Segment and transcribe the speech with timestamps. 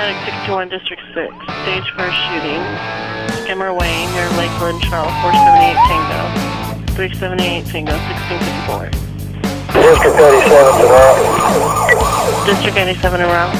[0.00, 1.28] Paramedic 61 District 6.
[1.60, 2.62] Stage 4 shooting.
[3.44, 6.20] Skimmer Wayne near Lakeland, Charles 478 Tango.
[6.96, 8.96] 378 Tango, 1654.
[9.76, 11.20] District 87 around.
[12.46, 13.52] District 87 around.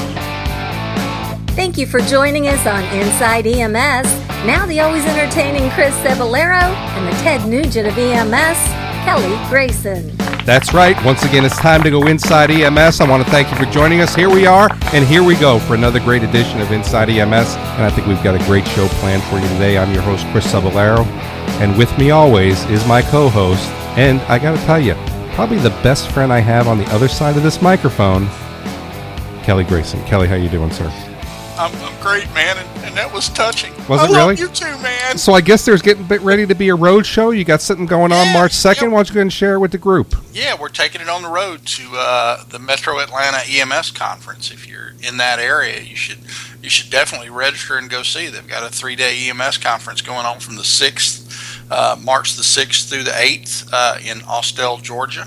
[1.50, 4.09] Thank you for joining us on Inside EMS.
[4.46, 6.63] Now the always entertaining Chris Cebollero
[6.96, 8.59] and the Ted Nugent of EMS,
[9.04, 10.19] Kelly Grayson.
[10.51, 11.01] That's right.
[11.05, 13.00] Once again, it's time to go inside EMS.
[13.00, 14.17] I want to thank you for joining us.
[14.17, 17.54] Here we are, and here we go for another great edition of Inside EMS.
[17.54, 19.79] And I think we've got a great show planned for you today.
[19.79, 21.07] I'm your host, Chris Cebollero,
[21.61, 23.64] and with me always is my co-host,
[23.96, 24.95] and I got to tell you,
[25.35, 28.26] probably the best friend I have on the other side of this microphone,
[29.45, 30.04] Kelly Grayson.
[30.07, 31.10] Kelly, how you doing, sir?
[31.61, 33.73] I'm, I'm great, man, and, and that was touching.
[33.87, 34.41] Was I it love really?
[34.41, 35.19] you too, man.
[35.19, 37.31] So I guess there's getting bit ready to be a road show.
[37.33, 38.83] You got something going on Yeah, March 2nd.
[38.83, 38.91] yep.
[38.91, 40.15] Why don't you go and share it with the group?
[40.33, 44.51] Yeah, we're taking it on the road to uh, the Metro Atlanta EMS conference.
[44.51, 46.19] If you're in that area, you should
[46.62, 48.29] you should definitely register and go see.
[48.29, 52.43] They've got a three day EMS conference going on from the sixth, uh, March the
[52.43, 55.27] sixth through the eighth uh, in Austell, Georgia,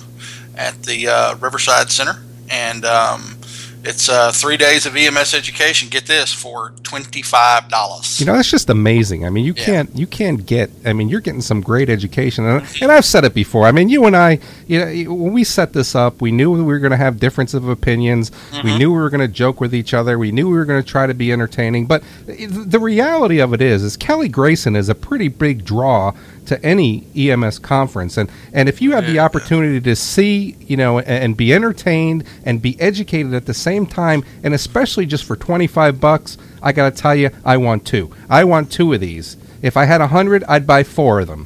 [0.56, 3.38] at the uh, Riverside Center, and um,
[3.86, 5.90] it's uh, three days of EMS education.
[5.90, 8.20] Get this for twenty five dollars.
[8.20, 9.26] You know, that's just amazing.
[9.26, 9.66] I mean, you Yeah.
[9.66, 10.72] can't you can't get.
[10.86, 12.84] I mean, you're getting some great education, and, mm-hmm.
[12.84, 13.66] and I've said it before.
[13.66, 16.64] I mean, you and I, you know, when we set this up, we knew we
[16.64, 18.32] were going to have difference of opinions.
[18.32, 18.78] We mm-hmm.
[18.78, 20.18] knew we were going to joke with each other.
[20.18, 21.86] We knew we were going to try to be entertaining.
[21.86, 26.14] But eh, the reality of it is, is Kelly Grayson is a pretty big draw
[26.48, 31.00] to any EMS conference, and and if you have the opportunity to see, you know,
[31.00, 35.36] and, and be entertained and be educated at the same time, and especially just for
[35.36, 38.14] twenty five bucks, I got to tell you, I want two.
[38.30, 39.38] I want two of these.
[39.62, 41.46] If I had a hundred, I'd buy four of them.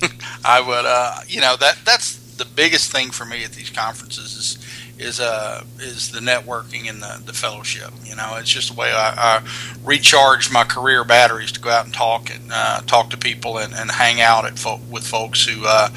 [0.44, 4.34] I would, uh, you know, that that's the biggest thing for me at these conferences
[4.34, 4.61] is
[5.02, 7.90] is uh is the networking and the, the fellowship.
[8.04, 9.48] You know, it's just the way I, I
[9.84, 13.74] recharge my career batteries to go out and talk and uh, talk to people and,
[13.74, 15.88] and hang out at fo- with folks who uh,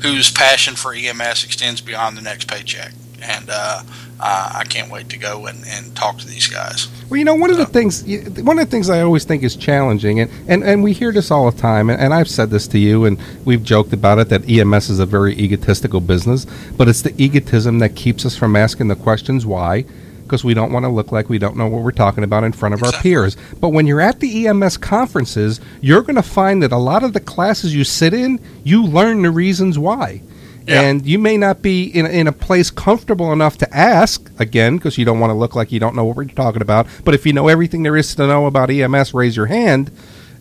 [0.00, 2.92] whose passion for EMS extends beyond the next paycheck.
[3.22, 3.82] And uh,
[4.26, 6.88] uh, I can't wait to go and, and talk to these guys.
[7.10, 8.02] Well, you know, one of the things
[8.42, 11.30] one of the things I always think is challenging, and, and, and we hear this
[11.30, 14.30] all the time, and, and I've said this to you, and we've joked about it
[14.30, 16.46] that EMS is a very egotistical business,
[16.78, 19.84] but it's the egotism that keeps us from asking the questions why,
[20.22, 22.52] because we don't want to look like we don't know what we're talking about in
[22.52, 23.36] front of our peers.
[23.60, 27.12] But when you're at the EMS conferences, you're going to find that a lot of
[27.12, 30.22] the classes you sit in, you learn the reasons why.
[30.66, 30.80] Yeah.
[30.80, 34.96] And you may not be in, in a place comfortable enough to ask again because
[34.96, 36.86] you don't want to look like you don't know what we're talking about.
[37.04, 39.90] But if you know everything there is to know about EMS, raise your hand.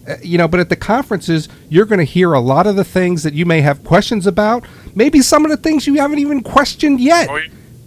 [0.08, 2.84] Uh, you know, but at the conferences, you're going to hear a lot of the
[2.84, 4.66] things that you may have questions about.
[4.96, 7.40] Maybe some of the things you haven't even questioned yet, Oh,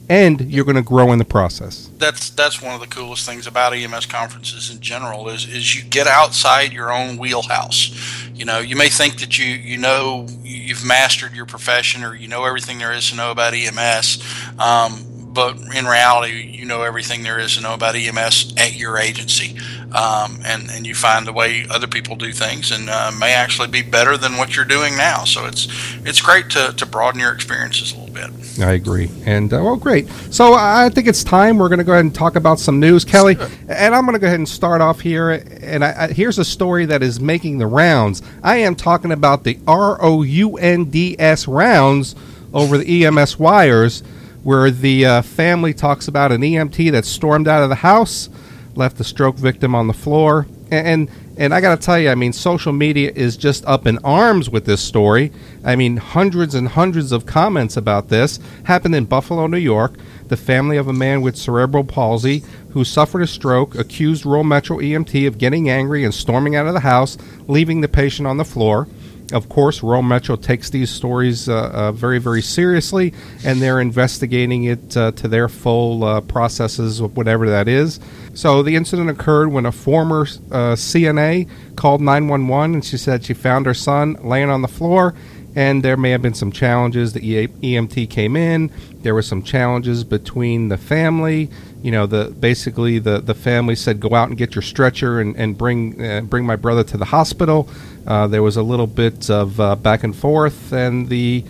[0.08, 1.90] and you're going to grow in the process.
[1.98, 5.82] that's that's one of the coolest things about EMS conferences in general is is you
[5.82, 7.92] get outside your own wheelhouse.
[8.34, 12.28] You know, you may think that you you know you've mastered your profession or you
[12.28, 14.22] know everything there is to know about EMS,
[14.58, 18.98] um, but in reality, you know everything there is to know about EMS at your
[18.98, 19.56] agency,
[19.94, 23.68] um, and and you find the way other people do things and uh, may actually
[23.68, 25.24] be better than what you're doing now.
[25.24, 25.68] So it's
[26.04, 28.30] it's great to to broaden your experiences a little bit.
[28.58, 29.10] I agree.
[29.26, 30.08] And, uh, well, great.
[30.30, 31.58] So I think it's time.
[31.58, 33.36] We're going to go ahead and talk about some news, Kelly.
[33.68, 35.30] And I'm going to go ahead and start off here.
[35.30, 38.22] And I, I, here's a story that is making the rounds.
[38.42, 42.14] I am talking about the R O U N D S rounds
[42.54, 44.02] over the EMS wires,
[44.46, 48.28] where the uh, family talks about an EMT that stormed out of the house,
[48.76, 50.46] left the stroke victim on the floor.
[50.70, 53.98] And, and I got to tell you, I mean, social media is just up in
[54.04, 55.32] arms with this story.
[55.64, 59.94] I mean, hundreds and hundreds of comments about this happened in Buffalo, New York.
[60.28, 64.78] The family of a man with cerebral palsy who suffered a stroke accused Rural Metro
[64.78, 67.18] EMT of getting angry and storming out of the house,
[67.48, 68.86] leaving the patient on the floor.
[69.32, 73.12] Of course, Rural Metro takes these stories uh, uh, very, very seriously,
[73.44, 77.98] and they're investigating it uh, to their full processes, whatever that is.
[78.34, 83.66] So the incident occurred when a former CNA called 911, and she said she found
[83.66, 85.14] her son laying on the floor,
[85.56, 87.14] and there may have been some challenges.
[87.14, 88.70] The EMT came in.
[89.02, 91.50] There were some challenges between the family.
[91.82, 95.34] You know, the basically the, the family said, "Go out and get your stretcher and
[95.36, 97.68] and bring uh, bring my brother to the hospital."
[98.06, 101.44] Uh, there was a little bit of uh, back and forth, and the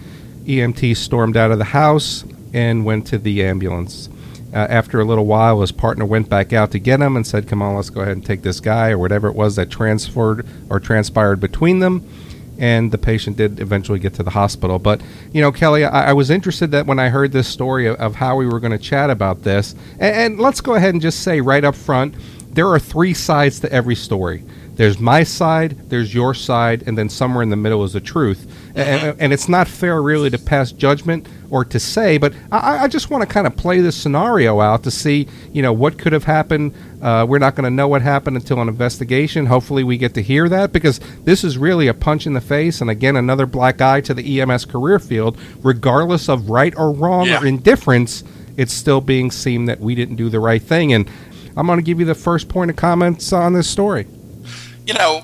[0.44, 4.08] EMT stormed out of the house and went to the ambulance.
[4.52, 7.46] Uh, after a little while, his partner went back out to get him and said,
[7.46, 10.46] "Come on, let's go ahead and take this guy," or whatever it was that transferred
[10.70, 12.08] or transpired between them
[12.58, 14.78] and the patient did eventually get to the hospital.
[14.78, 17.96] But you know, Kelly, I, I was interested that when I heard this story of,
[17.96, 21.02] of how we were going to chat about this, and, and let's go ahead and
[21.02, 22.14] just say right up front
[22.50, 24.42] there are three sides to every story.
[24.76, 28.46] There's my side, there's your side, and then somewhere in the middle is the truth.
[28.74, 32.18] And, and it's not fair, really, to pass judgment or to say.
[32.18, 35.62] But I, I just want to kind of play this scenario out to see, you
[35.62, 36.74] know, what could have happened.
[37.00, 39.46] Uh, we're not going to know what happened until an investigation.
[39.46, 42.82] Hopefully, we get to hear that because this is really a punch in the face,
[42.82, 47.26] and again, another black eye to the EMS career field, regardless of right or wrong
[47.28, 47.40] Yeah.
[47.40, 48.24] or indifference.
[48.58, 51.10] It's still being seen that we didn't do the right thing, and
[51.56, 54.06] I'm going to give you the first point of comments on this story.
[54.86, 55.22] You know,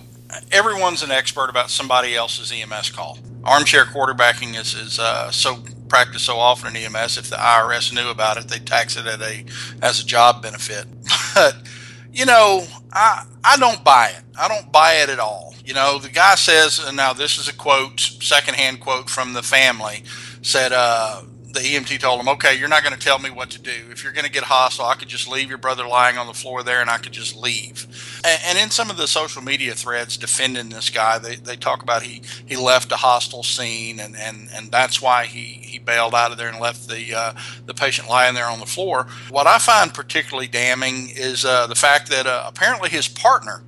[0.50, 3.19] everyone's an expert about somebody else's EMS call.
[3.44, 7.19] Armchair quarterbacking is, is uh, so practiced so often in EMS.
[7.19, 9.44] If the IRS knew about it, they'd tax it at a
[9.81, 10.87] as a job benefit.
[11.35, 11.56] But
[12.12, 14.23] you know, I I don't buy it.
[14.38, 15.55] I don't buy it at all.
[15.65, 19.43] You know, the guy says, and now this is a quote, secondhand quote from the
[19.43, 20.03] family,
[20.43, 23.60] said, uh, the EMT told him, okay, you're not going to tell me what to
[23.60, 23.72] do.
[23.90, 26.32] If you're going to get hostile, I could just leave your brother lying on the
[26.32, 27.87] floor there and I could just leave.
[28.25, 31.82] And, and in some of the social media threads defending this guy, they, they talk
[31.82, 36.14] about he, he left a hostile scene and, and, and that's why he, he bailed
[36.14, 37.32] out of there and left the, uh,
[37.66, 39.06] the patient lying there on the floor.
[39.28, 43.62] What I find particularly damning is uh, the fact that uh, apparently his partner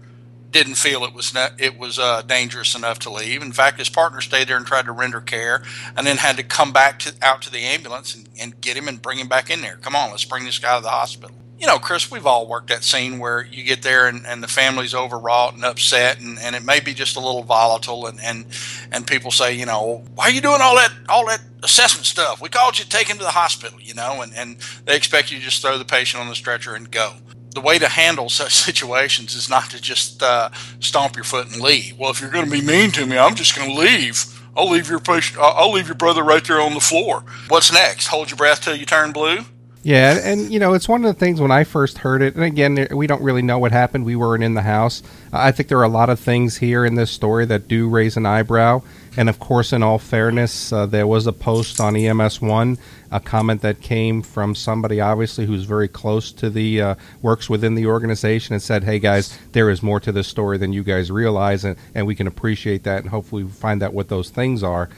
[0.54, 3.42] didn't feel it was it was uh, dangerous enough to leave.
[3.42, 5.64] In fact, his partner stayed there and tried to render care,
[5.96, 8.86] and then had to come back to, out to the ambulance and, and get him
[8.86, 9.76] and bring him back in there.
[9.78, 11.34] Come on, let's bring this guy to the hospital.
[11.58, 14.48] You know, Chris, we've all worked that scene where you get there and, and the
[14.48, 18.46] family's overwrought and upset, and, and it may be just a little volatile, and, and
[18.92, 22.40] and people say, you know, why are you doing all that all that assessment stuff?
[22.40, 25.32] We called you to take him to the hospital, you know, and, and they expect
[25.32, 27.14] you to just throw the patient on the stretcher and go
[27.54, 31.60] the way to handle such situations is not to just uh, stomp your foot and
[31.60, 31.98] leave.
[31.98, 34.26] Well, if you're going to be mean to me, I'm just going to leave.
[34.56, 35.40] I'll leave your patient.
[35.40, 37.24] I'll leave your brother right there on the floor.
[37.48, 38.08] What's next?
[38.08, 39.40] Hold your breath till you turn blue.
[39.84, 42.42] Yeah, and you know, it's one of the things when I first heard it, and
[42.42, 44.06] again, we don't really know what happened.
[44.06, 45.02] We weren't in the house.
[45.30, 48.16] I think there are a lot of things here in this story that do raise
[48.16, 48.82] an eyebrow.
[49.16, 52.78] And of course, in all fairness, uh, there was a post on EMS1,
[53.12, 57.76] a comment that came from somebody obviously who's very close to the uh, works within
[57.76, 61.12] the organization and said, "Hey guys, there is more to this story than you guys
[61.12, 64.88] realize, and, and we can appreciate that, and hopefully find out what those things are."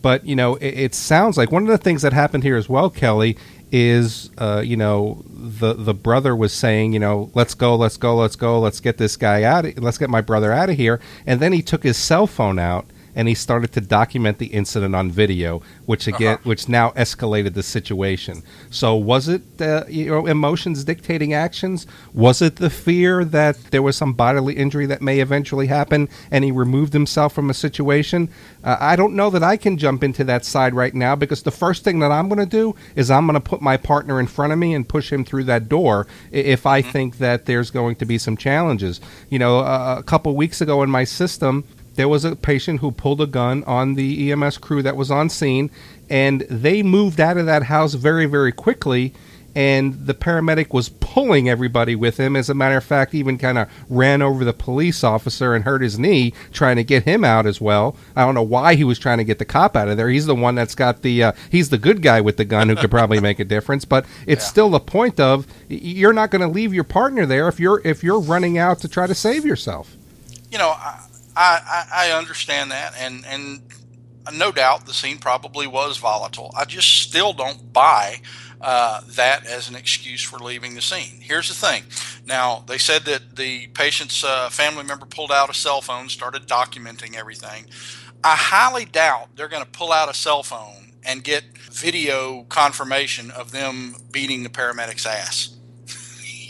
[0.00, 2.70] But you know, it, it sounds like one of the things that happened here as
[2.70, 3.36] well, Kelly,
[3.70, 8.16] is uh, you know the the brother was saying, you know, let's go, let's go,
[8.16, 11.00] let's go, let's get this guy out, of, let's get my brother out of here,
[11.26, 12.86] and then he took his cell phone out
[13.18, 16.48] and he started to document the incident on video, which again, Uh-huh.
[16.50, 18.42] which now escalated the situation.
[18.70, 21.86] So was it uh, you know emotions dictating actions?
[22.14, 26.44] Was it the fear that there was some bodily injury that may eventually happen, and
[26.44, 28.28] he removed himself from a situation?
[28.62, 31.50] Uh, I don't know that I can jump into that side right now because the
[31.64, 34.28] first thing that I'm going to do is I'm going to put my partner in
[34.28, 37.96] front of me and push him through that door if I think that there's going
[37.96, 39.00] to be some challenges.
[39.28, 41.64] You know, uh, a couple weeks ago in my system,
[41.98, 45.28] there was a patient who pulled a gun on the EMS crew that was on
[45.28, 45.68] scene,
[46.08, 49.12] and they moved out of that house very, very quickly.
[49.56, 52.36] And the paramedic was pulling everybody with him.
[52.36, 55.82] As a matter of fact, even kind of ran over the police officer and hurt
[55.82, 57.96] his knee trying to get him out as well.
[58.14, 60.08] I don't know why he was trying to get the cop out of there.
[60.08, 62.76] He's the one that's got the uh, he's the good guy with the gun who
[62.76, 63.84] could probably make a difference.
[63.84, 67.58] But it's still the point of you're not going to leave your partner there if
[67.58, 69.96] you're if you're running out to try to save yourself.
[70.52, 71.07] You know, I
[71.40, 73.62] I, I understand that, and and
[74.32, 76.52] no doubt the scene probably was volatile.
[76.56, 78.20] I just still don't buy
[78.60, 81.20] uh, that as an excuse for leaving the scene.
[81.20, 81.84] Here's the thing.
[82.26, 86.46] Now, they said that the patient's uh, family member pulled out a cell phone, started
[86.46, 87.66] documenting everything.
[88.24, 93.30] I highly doubt they're going to pull out a cell phone and get video confirmation
[93.30, 95.56] of them beating the paramedic's ass.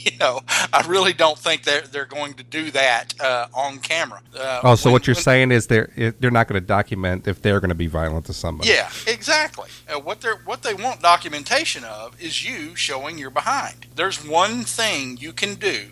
[0.12, 0.40] you know,
[0.72, 4.20] I really don't think they're they're going to do that uh, on camera.
[4.38, 7.26] Uh, Oh, so when- what you're when- saying is they're they're not going to document
[7.28, 8.70] if they're going to be violent to somebody.
[8.70, 9.68] Yeah, exactly.
[9.88, 13.86] Uh, what they what they want documentation of is you showing you're behind.
[13.96, 15.88] There's one thing you can do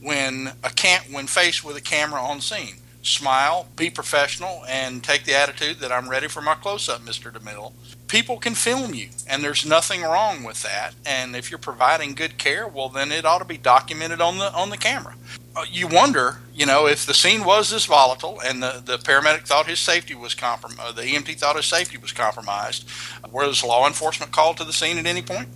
[0.00, 2.76] when a can when faced with a camera on scene.
[3.02, 7.32] Smile, be professional, and take the attitude that I'm ready for my close up, Mr.
[7.32, 7.72] DeMille.
[8.08, 10.94] People can film you, and there's nothing wrong with that.
[11.06, 14.52] And if you're providing good care, well, then it ought to be documented on the
[14.52, 15.14] on the camera.
[15.56, 19.46] Uh, you wonder, you know, if the scene was this volatile and the, the paramedic
[19.46, 22.88] thought his safety was compromised, the EMT thought his safety was compromised,
[23.32, 25.48] was law enforcement called to the scene at any point?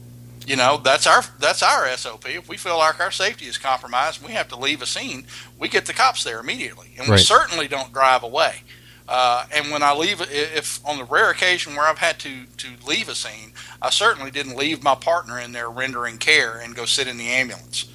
[0.47, 2.29] You know, that's our that's our SOP.
[2.29, 5.27] If we feel like our safety is compromised, we have to leave a scene.
[5.59, 8.63] We get the cops there immediately, and we certainly don't drive away.
[9.07, 12.69] Uh, and when I leave, if on the rare occasion where I've had to to
[12.87, 16.85] leave a scene, I certainly didn't leave my partner in there rendering care and go
[16.85, 17.87] sit in the ambulance.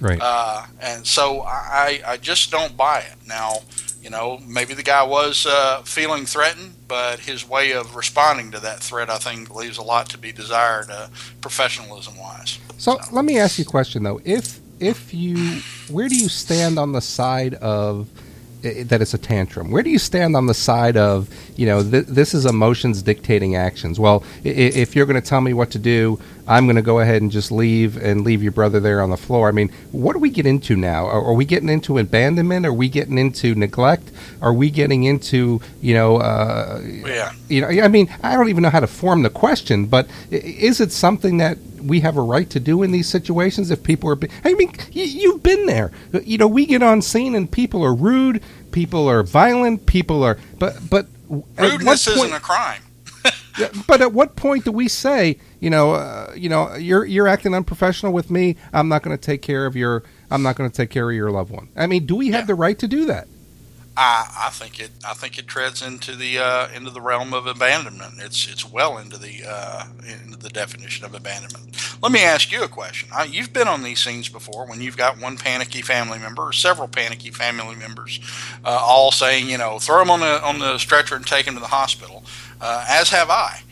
[0.00, 0.18] Right.
[0.20, 3.16] Uh, and so I, I just don't buy it.
[3.26, 3.58] Now,
[4.02, 8.60] you know, maybe the guy was uh, feeling threatened, but his way of responding to
[8.60, 11.08] that threat, I think, leaves a lot to be desired, uh,
[11.40, 12.58] professionalism wise.
[12.78, 14.20] So, let me ask you a question though.
[14.24, 18.08] If if you, where do you stand on the side of
[18.62, 19.70] that it's a tantrum?
[19.70, 23.56] Where do you stand on the side of you know th- this is emotions dictating
[23.56, 23.98] actions?
[24.00, 26.18] Well, i- if you're going to tell me what to do,
[26.50, 29.16] I'm going to go ahead and just leave and leave your brother there on the
[29.16, 29.48] floor.
[29.48, 31.06] I mean, what do we get into now?
[31.06, 32.66] Are, are we getting into abandonment?
[32.66, 34.10] Are we getting into neglect?
[34.42, 36.16] Are we getting into you know?
[36.18, 37.32] Uh, Yeah.
[37.48, 40.80] you know, I mean, I don't even know how to form the question, but is
[40.80, 44.16] it something that we have a right to do in these situations if people are?
[44.16, 45.92] Be- I mean, y- you've been there.
[46.24, 48.42] You know, we get on scene and people are rude,
[48.72, 51.06] people are violent, people are, but but
[51.56, 52.82] Rudeness isn't a crime.
[53.86, 57.54] But at what point do we say, you know, uh, you know, you're you're acting
[57.54, 58.56] unprofessional with me.
[58.72, 60.02] I'm not going to take care of your.
[60.30, 61.68] I'm not going to take care of your loved one.
[61.76, 62.46] I mean, do we have Yeah.
[62.46, 63.26] the right to do that?
[63.96, 64.90] I, I think it.
[65.06, 68.14] I think it treads into the uh, into the realm of abandonment.
[68.18, 69.86] It's it's well into the uh,
[70.24, 71.76] into the definition of abandonment.
[72.00, 73.10] Let me ask you a question.
[73.12, 76.52] Uh, you've been on these scenes before when you've got one panicky family member or
[76.52, 78.20] several panicky family members,
[78.64, 81.54] uh, all saying, you know, throw them on the on the stretcher and take them
[81.54, 82.24] to the hospital.
[82.60, 83.62] Uh, as have I.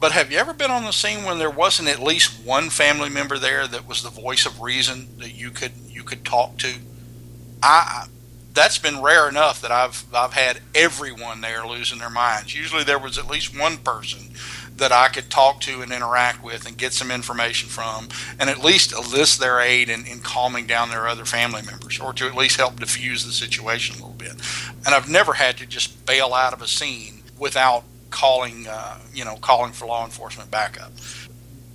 [0.00, 3.10] But have you ever been on the scene when there wasn't at least one family
[3.10, 6.76] member there that was the voice of reason that you could you could talk to?
[7.62, 8.06] I
[8.54, 12.54] that's been rare enough that I've I've had everyone there losing their minds.
[12.54, 14.30] Usually there was at least one person
[14.76, 18.64] that I could talk to and interact with and get some information from and at
[18.64, 22.34] least enlist their aid in, in calming down their other family members or to at
[22.34, 24.32] least help diffuse the situation a little bit.
[24.86, 29.24] And I've never had to just bail out of a scene without calling uh, you
[29.24, 30.92] know calling for law enforcement backup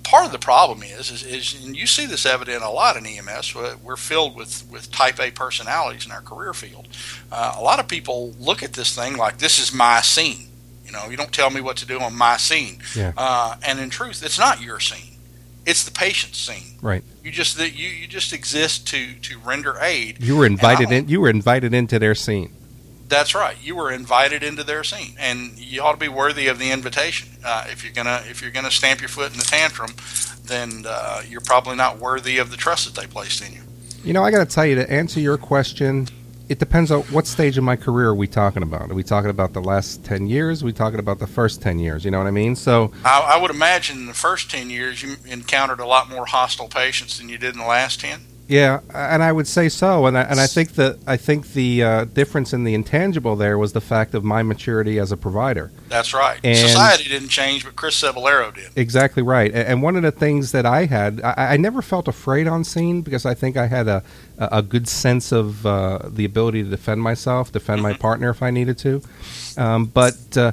[0.05, 3.05] part of the problem is, is, is and you see this evident a lot in
[3.05, 3.53] EMS.
[3.55, 6.87] we're- filled with, with type A personalities in our career field.
[7.31, 10.49] Uh, a lot of people look at this thing like this is my scene.
[10.85, 12.79] You know, you don't tell me what to do on my scene.
[12.95, 13.13] Yeah.
[13.17, 15.17] Uh, and in truth, it's not your scene.
[15.65, 16.77] It's the patient's scene.
[16.81, 17.03] Right.
[17.23, 20.21] You just you, you just exist to to render aid.
[20.21, 21.07] You were invited in.
[21.07, 22.53] You were invited into their scene.
[23.07, 23.55] That's right.
[23.61, 27.29] You were invited into their scene, and you ought to be worthy of the invitation.
[27.43, 29.91] Uh, if you're gonna if you're gonna stamp your foot in the tantrum,
[30.43, 33.61] then uh, you're probably not worthy of the trust that they placed in you.
[34.03, 36.07] You know, I got to tell you to answer your question.
[36.47, 38.91] It depends on what stage of my career are we talking about.
[38.91, 40.61] Are we talking about the last ten years?
[40.61, 42.05] Are we talking about the first ten years?
[42.05, 42.55] You know what I mean?
[42.55, 46.25] So I, I would imagine in the first ten years you encountered a lot more
[46.27, 48.21] hostile patients than you did in the last ten.
[48.47, 50.05] Yeah, and I would say so.
[50.05, 53.57] And I, and I think that I think the uh, difference in the intangible there
[53.57, 55.71] was the fact of my maturity as a provider.
[55.89, 56.39] That's right.
[56.43, 58.71] And- Society didn't change, but Chris Cebollero did.
[58.75, 59.51] Exactly right.
[59.53, 63.01] And one of the things that I had, I, I never felt afraid on scene
[63.01, 64.03] because I think I had a,
[64.37, 68.41] a a good sense of uh, the ability to defend myself, defend my partner if
[68.43, 69.01] I needed to.
[69.57, 70.51] Um, but uh,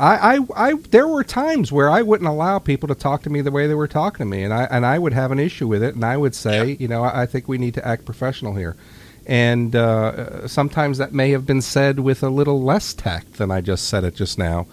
[0.00, 3.42] I, I, I, there were times where I wouldn't allow people to talk to me
[3.42, 5.68] the way they were talking to me, and I and I would have an issue
[5.68, 8.04] with it, and I would say, you know, I, I think we need to act
[8.04, 8.76] professional here.
[9.26, 13.60] And uh, sometimes that may have been said with a little less tact than I
[13.60, 14.66] just said it just now.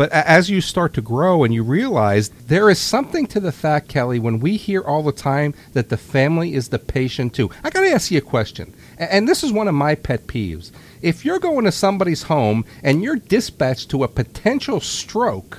[0.00, 3.88] But as you start to grow and you realize there is something to the fact,
[3.88, 7.50] Kelly, when we hear all the time that the family is the patient too.
[7.62, 8.72] I got to ask you a question.
[8.96, 10.70] And this is one of my pet peeves.
[11.02, 15.58] If you're going to somebody's home and you're dispatched to a potential stroke,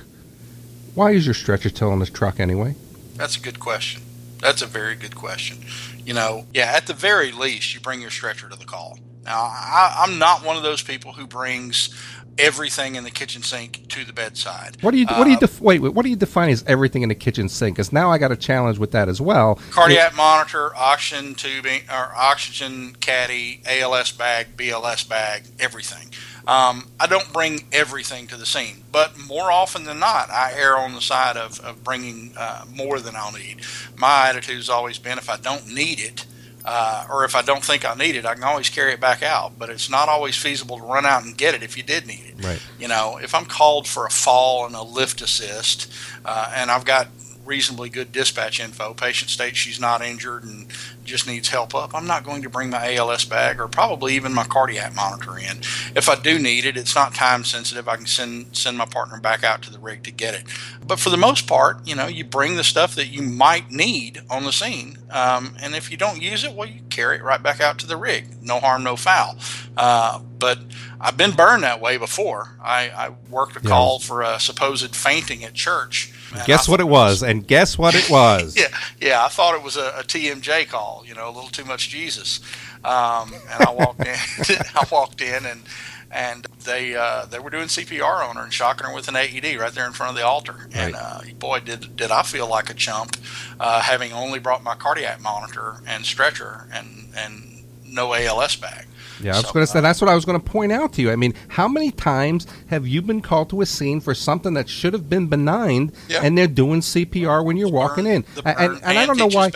[0.96, 2.74] why is your stretcher still in the truck anyway?
[3.14, 4.02] That's a good question.
[4.40, 5.58] That's a very good question.
[6.04, 8.98] You know, yeah, at the very least, you bring your stretcher to the call.
[9.24, 11.90] Now, I, I'm not one of those people who brings
[12.38, 14.76] everything in the kitchen sink to the bedside.
[14.80, 15.94] What do you what do you Uh, def- wait, wait?
[15.94, 17.76] What do you define as everything in the kitchen sink?
[17.76, 19.58] Because now I got a challenge with that as well.
[19.70, 26.10] cardiac monitor, oxygen tubing, or oxygen caddy, ALS bag, BLS bag, everything.
[26.46, 30.76] Um, I don't bring everything to the scene, but more often than not, I err
[30.76, 33.60] on the side of, of bringing uh, more than I'll need.
[33.96, 36.26] My attitude has always been if I don't need it,
[36.64, 39.22] uh, or if I don't think I need it, I can always carry it back
[39.22, 39.58] out.
[39.58, 42.24] But it's not always feasible to run out and get it if you did need
[42.26, 42.44] it.
[42.44, 42.62] Right.
[42.78, 45.92] You know, if I'm called for a fall and a lift assist,
[46.24, 47.08] uh, and I've got
[47.44, 50.66] reasonably good dispatch info, patient states she's not injured and
[51.04, 54.32] just needs help up, I'm not going to bring my ALS bag or probably even
[54.32, 55.58] my cardiac monitor in.
[55.96, 57.88] If I do need it, it's not time sensitive.
[57.88, 60.44] I can send send my partner back out to the rig to get it.
[60.86, 64.20] But for the most part, you know, you bring the stuff that you might need
[64.30, 67.42] on the scene, um, and if you don't use it, well, you carry it right
[67.42, 68.42] back out to the rig.
[68.42, 69.36] No harm, no foul.
[69.76, 70.58] Uh, but
[71.00, 72.56] I've been burned that way before.
[72.62, 73.70] I, I worked a Yeah.
[73.70, 76.12] call for a supposed fainting at church.
[76.34, 78.56] And Guess what it was, and guess what it was.
[78.58, 78.68] yeah,
[79.00, 79.24] yeah.
[79.24, 81.04] I thought it was a, a TMJ call.
[81.06, 82.40] You know, a little too much Jesus.
[82.84, 84.14] Um, and I walked in.
[84.74, 85.62] I walked in, and
[86.10, 89.56] and they uh, they were doing CPR on her and shocking her with an AED
[89.58, 90.68] right there in front of the altar.
[90.74, 93.16] And uh, boy, did did I feel like a chump,
[93.58, 98.86] uh, having only brought my cardiac monitor and stretcher and and no ALS bag.
[99.22, 100.72] Yeah, I was So, going to say uh, that's what I was going to point
[100.72, 101.10] out to you.
[101.10, 104.68] I mean, how many times have you been called to a scene for something that
[104.68, 106.20] should have been benign, Yeah.
[106.22, 108.24] and they're doing CPR when you're walking in?
[108.44, 109.50] And, and I don't know why.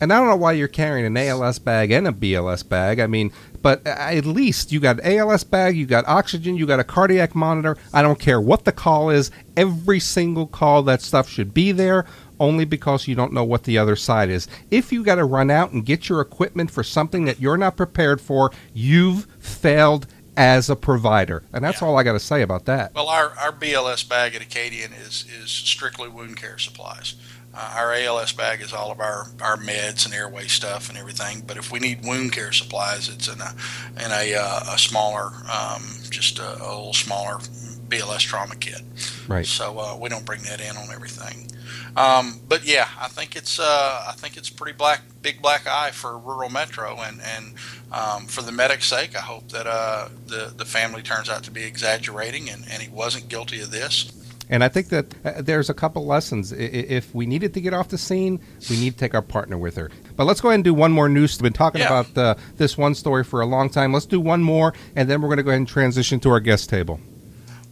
[0.00, 2.98] And I don't know why you're carrying an ALS bag and a BLS bag.
[3.00, 6.80] I mean, but at least you got an ALS bag, you got oxygen, you got
[6.80, 7.76] a cardiac monitor.
[7.94, 9.30] I don't care what the call is.
[9.56, 12.04] Every single call, that stuff should be there.
[12.42, 14.48] Only because you don't know what the other side is.
[14.68, 17.76] If you got to run out and get your equipment for something that you're not
[17.76, 21.86] prepared for, you've failed as a provider, and that's Yeah.
[21.88, 22.94] all I got to say about that.
[22.96, 27.14] Well, our, our BLS bag at Acadian is is strictly wound care supplies.
[27.54, 31.42] Uh, our ALS bag is all of our, our meds and airway stuff and everything.
[31.46, 33.54] But if we need wound care supplies, it's in a
[34.04, 37.38] in a, uh, a smaller, um, just a, a little smaller
[37.92, 38.80] BLS trauma kit.
[39.28, 39.46] Right.
[39.46, 41.48] So uh, we don't bring that in on everything.
[41.96, 45.90] Um, but yeah, I think it's uh, I think it's pretty black, big black eye
[45.90, 47.54] for rural metro, and and
[47.92, 51.50] um, for the medic's sake, I hope that uh, the the family turns out to
[51.50, 54.10] be exaggerating, and, and he wasn't guilty of this.
[54.48, 56.52] And I think that uh, there's a couple lessons.
[56.52, 59.76] If we needed to get off the scene, we need to take our partner with
[59.76, 59.90] her.
[60.16, 61.36] But let's go ahead and do one more news.
[61.38, 62.00] We've been talking Yeah.
[62.00, 63.92] about uh, this one story for a long time.
[63.94, 66.40] Let's do one more, and then we're going to go ahead and transition to our
[66.40, 67.00] guest table.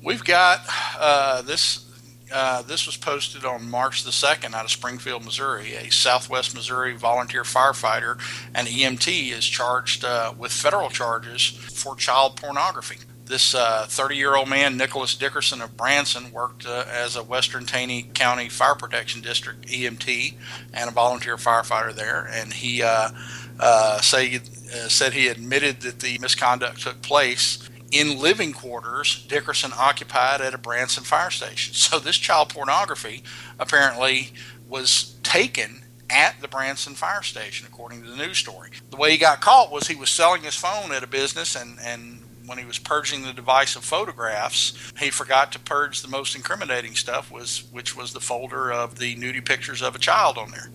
[0.03, 0.61] We've got
[0.99, 1.87] uh, this.
[2.33, 5.75] Uh, this was posted on March the 2nd out of Springfield, Missouri.
[5.75, 8.21] A Southwest Missouri volunteer firefighter
[8.55, 12.99] and EMT is charged uh, with federal charges for child pornography.
[13.25, 18.09] This 30 year old man, Nicholas Dickerson of Branson, worked uh, as a Western Taney
[18.15, 20.35] County Fire Protection District EMT
[20.73, 22.29] and a volunteer firefighter there.
[22.33, 23.11] And he uh,
[23.59, 29.73] uh, say, uh, said he admitted that the misconduct took place in living quarters Dickerson
[29.77, 31.75] occupied at a Branson fire station.
[31.75, 33.25] So this child pornography
[33.59, 34.33] apparently
[34.69, 38.71] was taken at the Branson fire station, according to the news story.
[38.91, 41.79] The way he got caught was he was selling his phone at a business and,
[41.81, 46.35] and when he was purging the device of photographs, he forgot to purge the most
[46.35, 50.51] incriminating stuff, was which was the folder of the nudie pictures of a child on
[50.51, 50.69] there.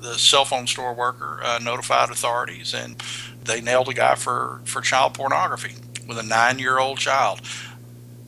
[0.00, 3.02] The cell phone store worker uh, notified authorities, and
[3.44, 5.74] they nailed a guy for, for child pornography
[6.06, 7.40] with a nine-year-old child.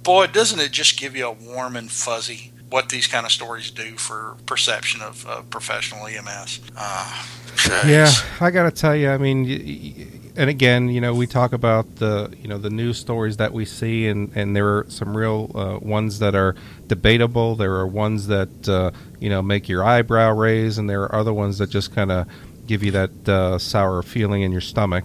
[0.03, 3.71] Boy, doesn't it just give you a warm and fuzzy what these kind of stories
[3.71, 6.61] do for perception of, of professional EMS?
[6.77, 7.25] Uh,
[7.87, 8.11] Yeah,
[8.41, 9.11] I got to tell you.
[9.11, 10.07] I mean, y- y-
[10.37, 13.65] and again, you know, we talk about the you know the news stories that we
[13.65, 16.57] see, and and there are some real uh, ones that are
[16.89, 17.55] debatable.
[17.55, 21.33] There are ones that uh, you know make your eyebrow raise, and there are other
[21.33, 22.27] ones that just kind of
[22.67, 25.05] give you that uh, sour feeling in your stomach.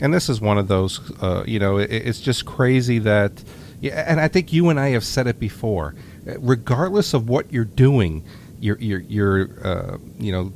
[0.00, 1.00] And this is one of those.
[1.22, 3.42] Uh, you know, it, it's just crazy that.
[3.80, 5.94] Yeah, and I think you and I have said it before.
[6.24, 8.24] Regardless of what you're doing,
[8.58, 10.52] you're you're, you're uh, you know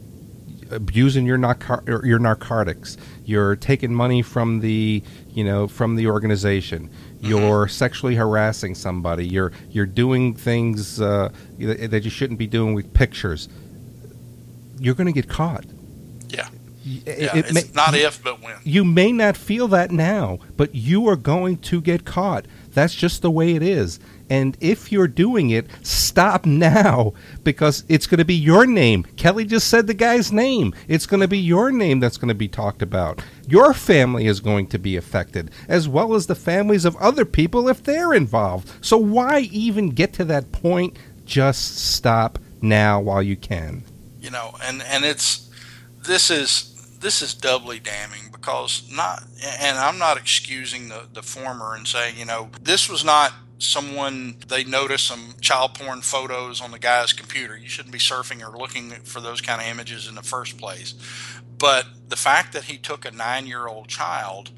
[0.70, 2.96] abusing your narco- your narcotics.
[3.24, 6.90] You're taking money from the you know from the organization.
[7.20, 9.26] You're sexually harassing somebody.
[9.26, 13.48] You're you're doing things uh, that you shouldn't be doing with pictures.
[14.78, 15.66] You're going to get caught.
[16.84, 17.36] It- yeah.
[17.36, 18.56] it it's may- not if, but when.
[18.64, 22.46] you may not feel that now, but you are going to get caught.
[22.72, 23.98] That's just the way it is.
[24.30, 29.02] And if you're doing it, stop now because it's going to be your name.
[29.16, 30.72] Kelly just said the guy's name.
[30.86, 33.20] It's going to be your name that's going to be talked about.
[33.48, 37.68] Your family is going to be affected, as well as the families of other people
[37.68, 38.70] if they're involved.
[38.80, 40.96] So why even get to that point?
[41.26, 43.82] Just stop now while you can.
[44.20, 45.48] you know and and it's
[46.06, 46.69] this is
[47.00, 49.24] this is doubly damning because not
[49.60, 53.32] and i'm not excusing the the former and saying you know this was not
[53.62, 57.56] someone they noticed some child porn photos on the guy's computer.
[57.56, 60.94] You shouldn't be surfing or looking for those kind of images in the first place.
[61.58, 64.50] But the fact that he took a nine year old child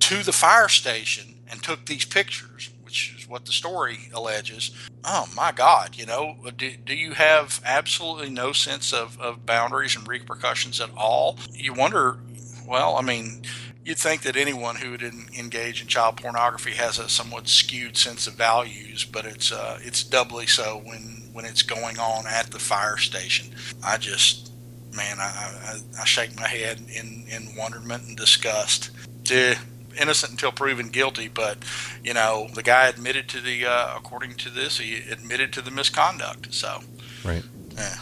[0.00, 4.72] to the fire station and took these pictures, which is what the story alleges.
[5.04, 9.94] Oh my God, you know, do, do you have absolutely no sense of, of boundaries
[9.94, 11.38] and repercussions at all?
[11.52, 12.18] You wonder,
[12.66, 13.42] well, I mean,
[13.84, 17.96] you'd think that anyone who would en- engage in child pornography has a somewhat skewed
[17.96, 22.50] sense of values, but it's uh, it's doubly so when when it's going on at
[22.50, 23.54] the fire station.
[23.84, 24.50] I just
[24.96, 28.90] man, I, I, I shake my head in, in wonderment and disgust.
[29.22, 29.54] Duh,
[29.98, 31.58] innocent until proven guilty, but
[32.04, 35.70] you know the guy admitted to the uh, according to this, he admitted to the
[35.70, 36.52] misconduct.
[36.52, 36.80] So,
[37.24, 37.44] Right.
[37.76, 37.96] yeah.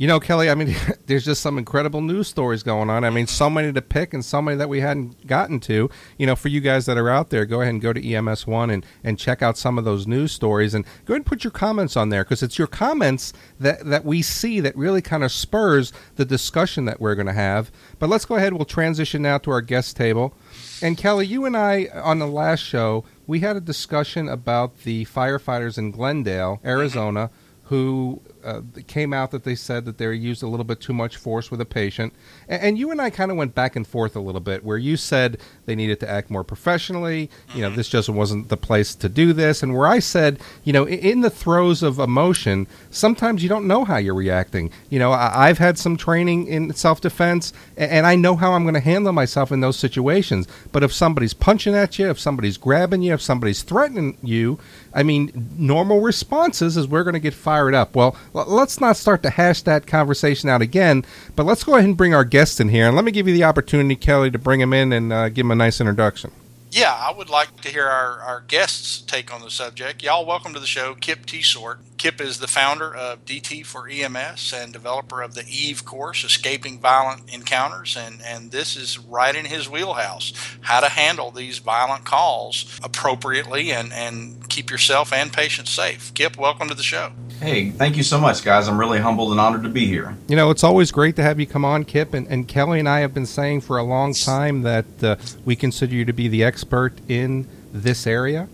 [0.00, 0.74] You know, Kelly, I mean,
[1.08, 3.04] there's just some incredible news stories going on.
[3.04, 5.90] I mean, so many to pick and so many that we hadn't gotten to.
[6.16, 8.72] You know, for you guys that are out there, go ahead and go to EMS1
[8.72, 11.50] and, and check out some of those news stories and go ahead and put your
[11.50, 15.30] comments on there because it's your comments that, that we see that really kind of
[15.30, 17.70] spurs the discussion that we're going to have.
[17.98, 18.54] But let's go ahead.
[18.54, 20.32] We'll transition now to our guest table.
[20.80, 25.04] And Kelly, you and I on the last show, we had a discussion about the
[25.04, 27.28] firefighters in Glendale, Arizona,
[27.70, 31.16] who uh, came out that they said that they used a little bit too much
[31.16, 32.12] force with a patient.
[32.48, 34.76] And, and you and I kind of went back and forth a little bit, where
[34.76, 37.30] you said they needed to act more professionally.
[37.54, 39.62] You know, this just wasn't the place to do this.
[39.62, 43.68] And where I said, you know, i- in the throes of emotion, sometimes you don't
[43.68, 44.72] know how you're reacting.
[44.88, 48.64] You know, I, I've had some training in self defense, and I know how I'm
[48.64, 50.48] going to handle myself in those situations.
[50.72, 54.58] But if somebody's punching at you, if somebody's grabbing you, if somebody's threatening you,
[54.92, 57.94] I mean, normal responses is we're going to get fired up.
[57.94, 61.04] Well, let's not start to hash that conversation out again,
[61.36, 62.86] but let's go ahead and bring our guest in here.
[62.86, 65.46] And let me give you the opportunity, Kelly, to bring him in and uh, give
[65.46, 66.32] him a nice introduction.
[66.72, 70.04] Yeah, I would like to hear our, our guests' take on the subject.
[70.04, 71.78] Y'all, welcome to the show, Kip Tietsort.
[71.96, 76.78] Kip is the founder of DT for EMS and developer of the EVE course, Escaping
[76.78, 82.04] Violent Encounters, and, and this is right in his wheelhouse, how to handle these violent
[82.04, 86.14] calls appropriately and, and keep yourself and patients safe.
[86.14, 87.10] Kip, welcome to the show.
[87.40, 88.68] Hey, thank you so much, guys.
[88.68, 90.14] I'm really humbled and honored to be here.
[90.28, 92.12] You know, it's always great to have you come on, Kip.
[92.12, 95.56] And, and Kelly and I have been saying for a long time that uh, we
[95.56, 98.46] consider you to be the expert in this area.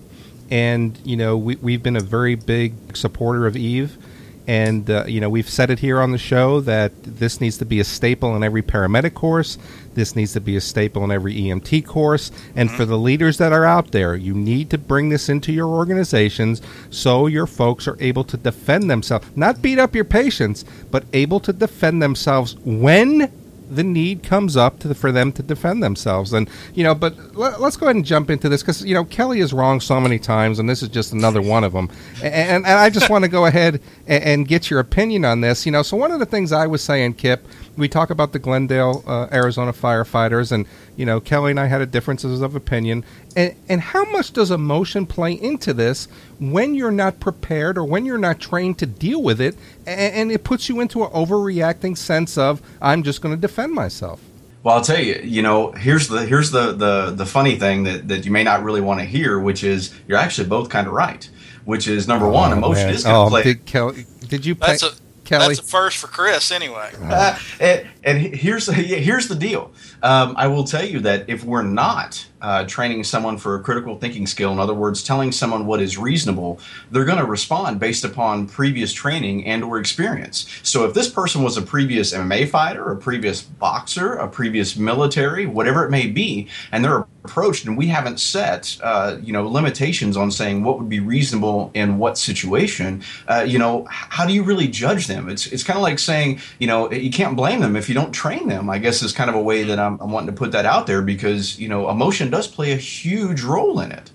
[0.51, 3.99] And, you know, we, we've been a very big supporter of Eve.
[4.46, 7.64] And, uh, you know, we've said it here on the show that this needs to
[7.64, 9.59] be a staple in every paramedic course.
[9.94, 12.30] This needs to be a staple in every EMT course.
[12.54, 15.68] And for the leaders that are out there, you need to bring this into your
[15.68, 19.26] organizations so your folks are able to defend themselves.
[19.35, 23.32] Not beat up your patients, but able to defend themselves when
[23.68, 26.33] the need comes up to for them to defend themselves.
[26.33, 29.05] And you know, but let, us go ahead and jump into this because you know
[29.05, 31.90] Kelly is wrong so many times, and this is just another one of them.
[32.22, 35.66] And, and I just want to go ahead and, and get your opinion on this.
[35.66, 38.38] You know, so one of the things I was saying, Kip, we talk about the
[38.38, 43.05] Glendale, uh, Arizona firefighters, and you know, Kelly and I had a differences of opinion.
[43.37, 46.09] And, and how much does emotion play into this
[46.40, 50.33] when you're not prepared or when you're not trained to deal with it, and, and
[50.33, 54.22] it puts you into an overreacting sense of I'm just going to defend myself.
[54.62, 58.09] Well, I'll tell you, you know, here's the here's the the the funny thing that
[58.09, 60.92] that you may not really want to hear, which is you're actually both kind of
[60.92, 61.31] right.
[61.66, 62.94] Which is number one, emotion man.
[62.94, 63.42] is going to oh, play.
[63.42, 64.92] Did, Kelly, did you play, That's a
[65.25, 65.55] Kelly?
[65.55, 66.90] that's a first for Chris, anyway.
[67.01, 69.72] Uh, and, and here's here's the deal.
[70.03, 73.96] Um, I will tell you that if we're not uh, training someone for a critical
[73.99, 76.59] thinking skill, in other words, telling someone what is reasonable,
[76.90, 80.46] they're going to respond based upon previous training and or experience.
[80.62, 85.46] So if this person was a previous MMA fighter, a previous boxer, a previous military,
[85.46, 90.16] whatever it may be, and they're approached and we haven't set uh, you know limitations
[90.16, 94.42] on saying what would be reasonable in what situation uh, you know how do you
[94.44, 97.75] really judge them it's it's kind of like saying you know you can't blame them
[97.75, 100.12] if you don't train them i guess is kind of a way that I'm, I'm
[100.12, 103.81] wanting to put that out there because you know emotion does play a huge role
[103.81, 104.11] in it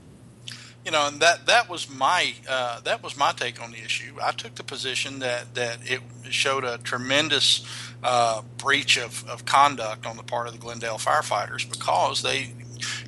[0.85, 4.15] you know, and that that was my uh, that was my take on the issue.
[4.21, 7.63] I took the position that that it showed a tremendous
[8.03, 12.53] uh, breach of, of conduct on the part of the Glendale firefighters because they,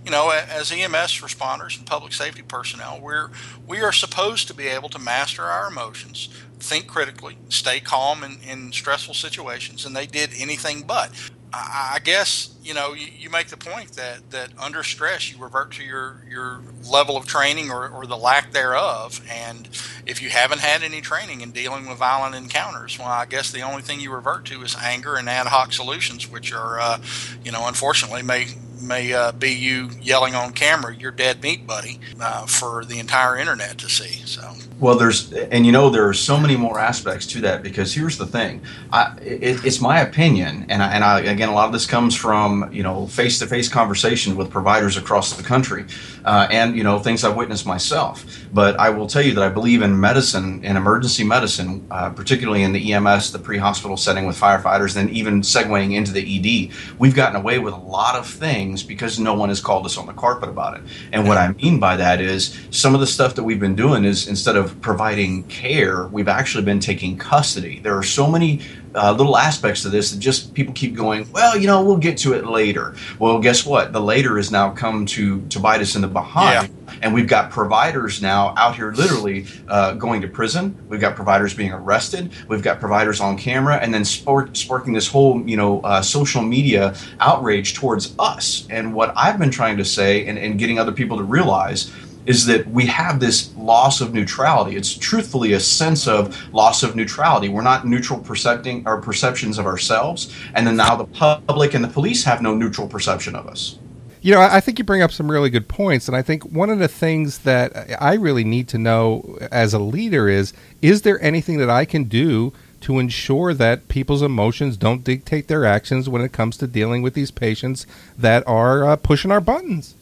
[0.05, 3.31] you know, as EMS responders and public safety personnel, we're
[3.65, 8.37] we are supposed to be able to master our emotions, think critically, stay calm in,
[8.47, 11.11] in stressful situations, and they did anything but.
[11.55, 15.71] I guess you know you, you make the point that that under stress you revert
[15.73, 19.69] to your your level of training or, or the lack thereof, and
[20.07, 23.61] if you haven't had any training in dealing with violent encounters, well, I guess the
[23.61, 26.99] only thing you revert to is anger and ad hoc solutions, which are uh,
[27.45, 28.47] you know unfortunately may
[28.81, 33.37] may uh, be you yelling on camera, "You're dead meat, buddy," uh, for the entire
[33.37, 34.21] internet to see.
[34.25, 37.93] So Well, there's, and you know, there are so many more aspects to that because
[37.93, 38.61] here's the thing.
[38.91, 42.15] I, it, it's my opinion, and I, and I, again, a lot of this comes
[42.15, 45.85] from, you know, face to face conversation with providers across the country
[46.25, 48.25] uh, and, you know, things I've witnessed myself.
[48.53, 52.63] But I will tell you that I believe in medicine, in emergency medicine, uh, particularly
[52.63, 56.71] in the EMS, the pre hospital setting with firefighters, and even segueing into the ED.
[56.99, 60.05] We've gotten away with a lot of things because no one has called us on
[60.05, 60.83] the carpet about it.
[61.11, 64.05] And what I mean by that is some of the stuff that we've been doing
[64.05, 67.79] is instead of providing care, we've actually been taking custody.
[67.79, 68.61] There are so many
[68.95, 71.29] uh, little aspects to this that just people keep going.
[71.31, 72.95] Well, you know, we'll get to it later.
[73.19, 73.93] Well, guess what?
[73.93, 76.69] The later has now come to to bite us in the behind,
[77.01, 80.77] and we've got providers now out here literally uh, going to prison.
[80.87, 82.31] We've got providers being arrested.
[82.47, 86.41] We've got providers on camera, and then spark, sparking this whole you know uh, social
[86.41, 88.67] media outrage towards us.
[88.69, 91.91] And what I've been trying to say, and, and getting other people to realize
[92.25, 94.75] is that we have this loss of neutrality.
[94.75, 97.49] It's truthfully a sense of loss of neutrality.
[97.49, 101.89] We're not neutral percepting our perceptions of ourselves, and then now the public and the
[101.89, 103.77] police have no neutral perception of us.
[104.21, 106.69] You know, I think you bring up some really good points, and I think one
[106.69, 111.21] of the things that I really need to know as a leader is: is there
[111.21, 116.21] anything that I can do to ensure that people's emotions don't dictate their actions when
[116.21, 117.85] it comes to dealing with these patients
[118.17, 119.95] that are uh, pushing our buttons?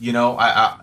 [0.00, 0.80] You know, I, I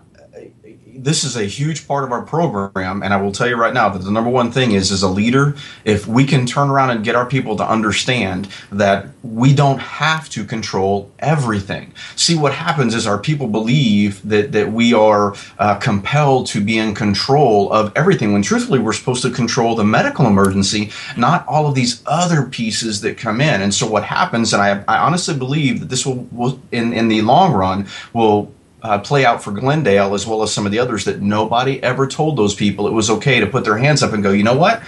[0.96, 3.88] this is a huge part of our program and i will tell you right now
[3.88, 5.54] that the number one thing is as a leader
[5.84, 10.28] if we can turn around and get our people to understand that we don't have
[10.30, 11.92] to control everything.
[12.16, 16.78] See what happens is our people believe that that we are uh, compelled to be
[16.78, 21.66] in control of everything when truthfully we're supposed to control the medical emergency not all
[21.66, 23.62] of these other pieces that come in.
[23.62, 27.08] And so what happens and i, I honestly believe that this will, will in in
[27.08, 28.52] the long run will
[28.84, 32.06] uh, play out for Glendale as well as some of the others that nobody ever
[32.06, 34.56] told those people it was okay to put their hands up and go, you know
[34.56, 34.82] what,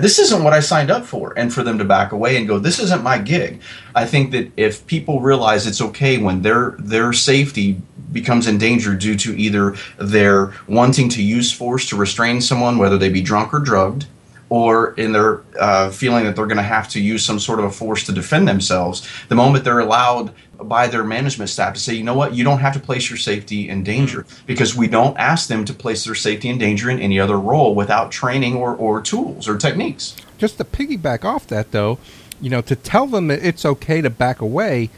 [0.00, 2.58] this isn't what I signed up for, and for them to back away and go,
[2.58, 3.60] this isn't my gig.
[3.94, 9.16] I think that if people realize it's okay when their their safety becomes endangered due
[9.16, 13.60] to either their wanting to use force to restrain someone, whether they be drunk or
[13.60, 14.06] drugged,
[14.50, 17.66] or in their uh, feeling that they're going to have to use some sort of
[17.66, 21.94] a force to defend themselves, the moment they're allowed by their management staff to say,
[21.94, 25.16] you know what, you don't have to place your safety in danger because we don't
[25.16, 28.74] ask them to place their safety in danger in any other role without training or,
[28.74, 30.16] or tools or techniques.
[30.36, 31.98] Just to piggyback off that, though,
[32.40, 34.90] you know, to tell them that it's okay to back away,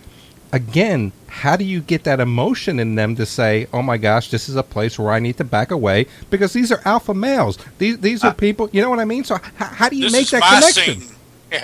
[0.52, 4.48] again, how do you get that emotion in them to say, "Oh my gosh, this
[4.48, 6.06] is a place where I need to back away"?
[6.30, 7.58] Because these are alpha males.
[7.78, 8.68] These these are uh, people.
[8.72, 9.24] You know what I mean?
[9.24, 11.00] So h- how do you make that connection?
[11.00, 11.16] Scene.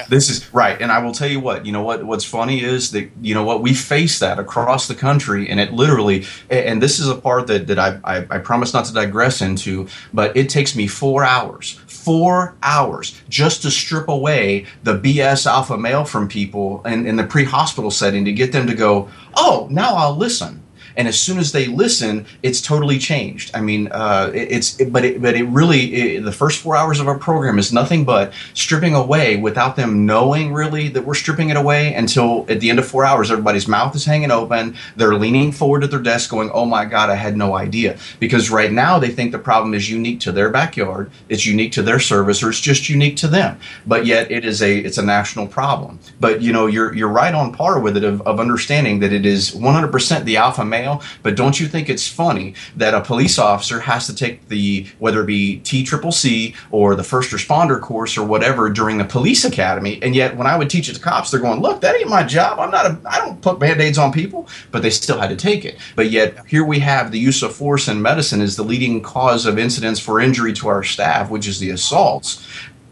[0.08, 1.64] This is right, and I will tell you what.
[1.64, 2.04] You know what?
[2.04, 5.72] What's funny is that you know what we face that across the country, and it
[5.72, 6.24] literally.
[6.50, 9.88] And this is a part that that I I, I promise not to digress into,
[10.12, 15.76] but it takes me four hours, four hours just to strip away the BS alpha
[15.76, 19.94] male from people in, in the pre-hospital setting to get them to go, oh, now
[19.94, 20.62] I'll listen
[20.96, 23.50] and as soon as they listen, it's totally changed.
[23.54, 26.76] I mean, uh, it, it's it, but it, but it really it, the first four
[26.76, 31.14] hours of our program is nothing but stripping away without them knowing really that we're
[31.14, 34.74] stripping it away until at the end of four hours, everybody's mouth is hanging open,
[34.96, 38.50] they're leaning forward at their desk, going, "Oh my God, I had no idea," because
[38.50, 42.00] right now they think the problem is unique to their backyard, it's unique to their
[42.00, 43.58] service, or it's just unique to them.
[43.86, 45.98] But yet it is a it's a national problem.
[46.20, 49.26] But you know, you're you're right on par with it of, of understanding that it
[49.26, 50.85] is 100% the alpha male
[51.22, 55.22] But don't you think it's funny that a police officer has to take the whether
[55.22, 59.44] it be T Triple C or the first responder course or whatever during the police
[59.44, 62.08] academy, and yet when I would teach it to cops, they're going, "Look, that ain't
[62.08, 62.58] my job.
[62.58, 62.98] I'm not a.
[63.04, 65.78] I don't put band-aids on people." But they still had to take it.
[65.94, 69.46] But yet here we have the use of force in medicine is the leading cause
[69.46, 72.46] of incidents for injury to our staff, which is the assaults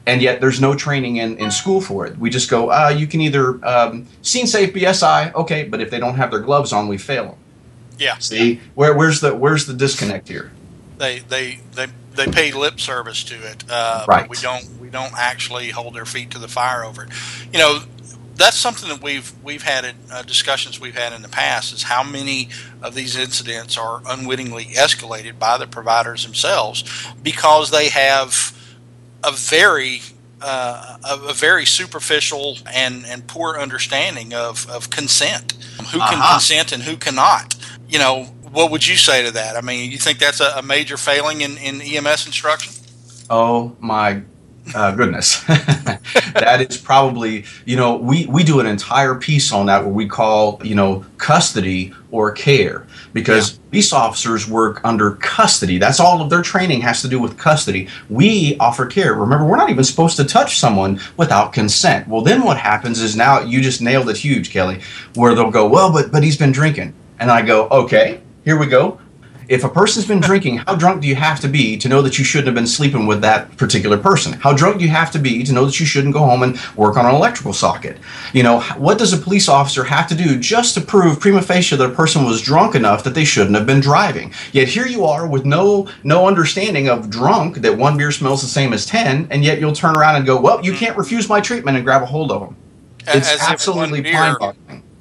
[0.07, 2.19] and yet there's no training in, in school for it.
[2.19, 5.99] We just go, uh, you can either um, scene safe BSI, okay, but if they
[5.99, 7.39] don't have their gloves on, we fail them.
[7.99, 8.19] Yeah.
[8.19, 10.53] See where where's the where's the disconnect here?
[10.99, 14.29] They they they they pay lip service to it, uh, right?
[14.29, 17.11] we don't we don't actually hold their feet to the fire over it.
[17.53, 17.81] You know,
[18.37, 21.85] that's something that we've we've had in, uh, discussions we've had in the past is
[21.85, 22.49] how many
[22.83, 26.85] of these incidents are unwittingly escalated by the providers themselves
[27.23, 28.53] because they have
[29.23, 30.01] a very
[30.41, 35.53] uh, a, a, very superficial and, and poor understanding of, of consent.
[35.91, 36.35] Who can uh-huh.
[36.35, 37.55] consent and who cannot
[37.89, 39.57] you know, what would you say to that?
[39.57, 42.73] I mean, you think that's a, a major failing in, in EMS instruction?
[43.31, 44.23] Oh my
[44.75, 49.85] uh, goodness, that is probably you know we we do an entire piece on that
[49.85, 53.59] where we call you know custody or care because yeah.
[53.71, 55.79] police officers work under custody.
[55.79, 57.89] That's all of their training has to do with custody.
[58.09, 59.15] We offer care.
[59.15, 62.09] Remember, we're not even supposed to touch someone without consent.
[62.09, 64.81] Well, then what happens is now you just nailed it huge, Kelly,
[65.15, 66.95] where they'll go, well, but but he's been drinking.
[67.19, 68.99] And I go, okay, here we go.
[69.49, 72.19] if a person's been drinking, how drunk do you have to be to know that
[72.19, 74.33] you shouldn't have been sleeping with that particular person?
[74.33, 76.59] How drunk do you have to be to know that you shouldn't go home and
[76.77, 77.99] work on an electrical socket?
[78.33, 81.77] You know, what does a police officer have to do just to prove prima facie
[81.77, 84.33] that a person was drunk enough that they shouldn't have been driving?
[84.53, 88.49] Yet here you are with no no understanding of drunk that one beer smells the
[88.49, 91.41] same as 10 and yet you'll turn around and go, "Well, you can't refuse my
[91.41, 92.57] treatment and grab a hold of them."
[93.07, 94.57] It's As absolutely mind-boggling.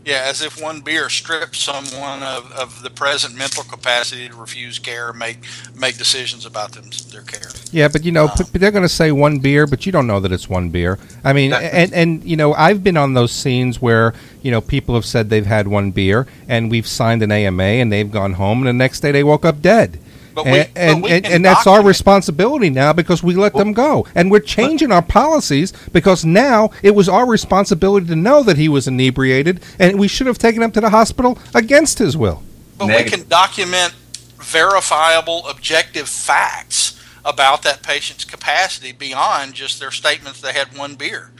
[0.05, 4.77] Yeah, as if one beer strips someone of, of the present mental capacity to refuse
[4.77, 5.37] care and make
[5.79, 7.49] make decisions about them their care.
[7.71, 10.19] Yeah, but you know, p- they're going to say one beer, but you don't know
[10.19, 10.99] that it's one beer.
[11.23, 14.59] I mean, That- and and you know, I've been on those scenes where you know
[14.59, 18.33] people have said they've had one beer, and we've signed an AMA, and they've gone
[18.33, 19.99] home, and the next day they woke up dead.
[20.33, 23.35] But and, we- but and, we and, and that's our document- responsibility now because we
[23.35, 28.15] let them go, and we're changing our policies because now it was our responsibility to
[28.15, 31.99] know that he was inebriated, and we should have taken him to the hospital against
[31.99, 32.41] his will.
[32.77, 33.11] But Negative.
[33.11, 33.93] we can document
[34.41, 41.31] verifiable, objective facts about that patient's capacity beyond just their statements they had one beer.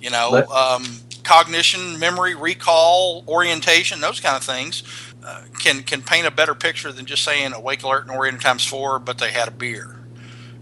[0.00, 0.84] You know, Let- um,
[1.24, 4.82] cognition, memory, recall, orientation, those kind of things
[5.24, 8.66] uh, can can paint a better picture than just saying awake, alert, and oriented times
[8.66, 9.98] four, but they had a beer.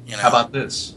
[0.06, 0.94] You know, How about this?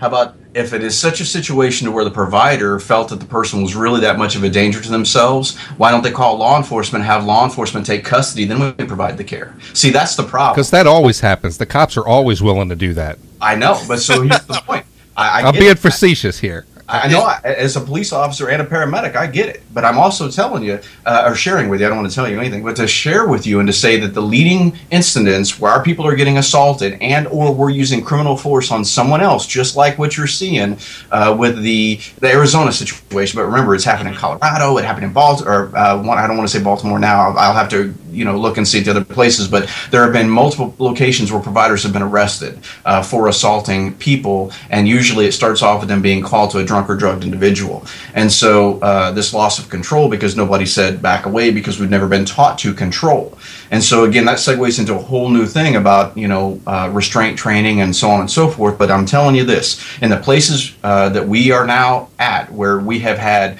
[0.00, 3.26] How about if it is such a situation to where the provider felt that the
[3.26, 6.56] person was really that much of a danger to themselves, why don't they call law
[6.56, 9.54] enforcement, have law enforcement take custody, then we provide the care?
[9.72, 10.54] See, that's the problem.
[10.54, 11.58] Because that always happens.
[11.58, 13.18] The cops are always willing to do that.
[13.40, 14.84] I know, but so here's the point.
[15.16, 15.78] I, I I'm get being it.
[15.78, 16.66] facetious here.
[16.88, 19.62] I know, I- as a police officer and a paramedic, I get it.
[19.72, 22.28] But I'm also telling you, uh, or sharing with you, I don't want to tell
[22.28, 25.72] you anything, but to share with you and to say that the leading incidents where
[25.72, 29.76] our people are getting assaulted and or we're using criminal force on someone else, just
[29.76, 30.76] like what you're seeing
[31.10, 33.38] uh, with the, the Arizona situation.
[33.38, 36.36] But remember, it's happened in Colorado, it happened in Baltimore, or uh, one, I don't
[36.36, 37.30] want to say Baltimore now.
[37.30, 39.48] I'll, I'll have to, you know, look and see at the other places.
[39.48, 44.52] But there have been multiple locations where providers have been arrested uh, for assaulting people,
[44.70, 47.84] and usually it starts off with them being called to a drunk or drugged individual.
[48.14, 52.08] And so uh, this loss of control because nobody said back away because we've never
[52.08, 53.38] been taught to control.
[53.70, 57.38] And so again, that segues into a whole new thing about you know uh, restraint
[57.38, 58.78] training and so on and so forth.
[58.78, 62.78] But I'm telling you this: in the places uh, that we are now at, where
[62.78, 63.58] we have had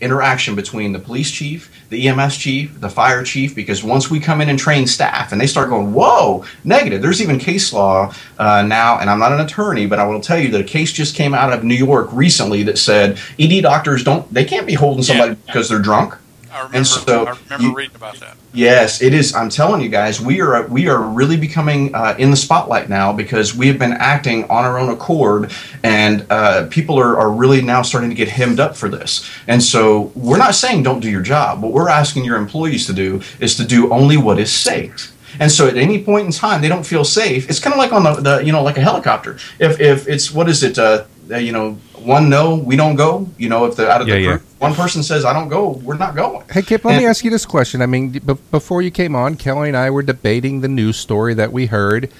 [0.00, 4.40] interaction between the police chief, the EMS chief, the fire chief, because once we come
[4.40, 7.02] in and train staff and they start going, whoa, negative.
[7.02, 10.38] There's even case law uh, now, and I'm not an attorney, but I will tell
[10.38, 14.04] you that a case just came out of New York recently that said ED doctors
[14.04, 15.36] don't, they can't be holding somebody Yeah.
[15.46, 16.14] because they're drunk.
[16.52, 18.36] I remember, and so I remember you- reading about that.
[18.52, 19.34] Yes, it is.
[19.34, 23.12] I'm telling you guys, we are we are really becoming uh, in the spotlight now
[23.12, 25.52] because we have been acting on our own accord,
[25.84, 29.28] and uh, people are, are really now starting to get hemmed up for this.
[29.46, 31.62] And so we're not saying don't do your job.
[31.62, 35.16] What we're asking your employees to do is to do only what is safe.
[35.38, 37.48] And so at any point in time, they don't feel safe.
[37.48, 39.38] It's kind of like on the, the you know like a helicopter.
[39.60, 40.78] If if it's what is it?
[40.78, 43.28] Uh, uh, Uh, you know, one no, we don't go.
[43.38, 44.28] You know, if the out of Yeah, the yeah.
[44.38, 46.44] group, one person says I don't go, we're not going.
[46.50, 47.82] Hey, Kip, let me ask you this question.
[47.82, 51.34] I mean, b- before you came on, Kelly and I were debating the news story
[51.34, 52.10] that we heard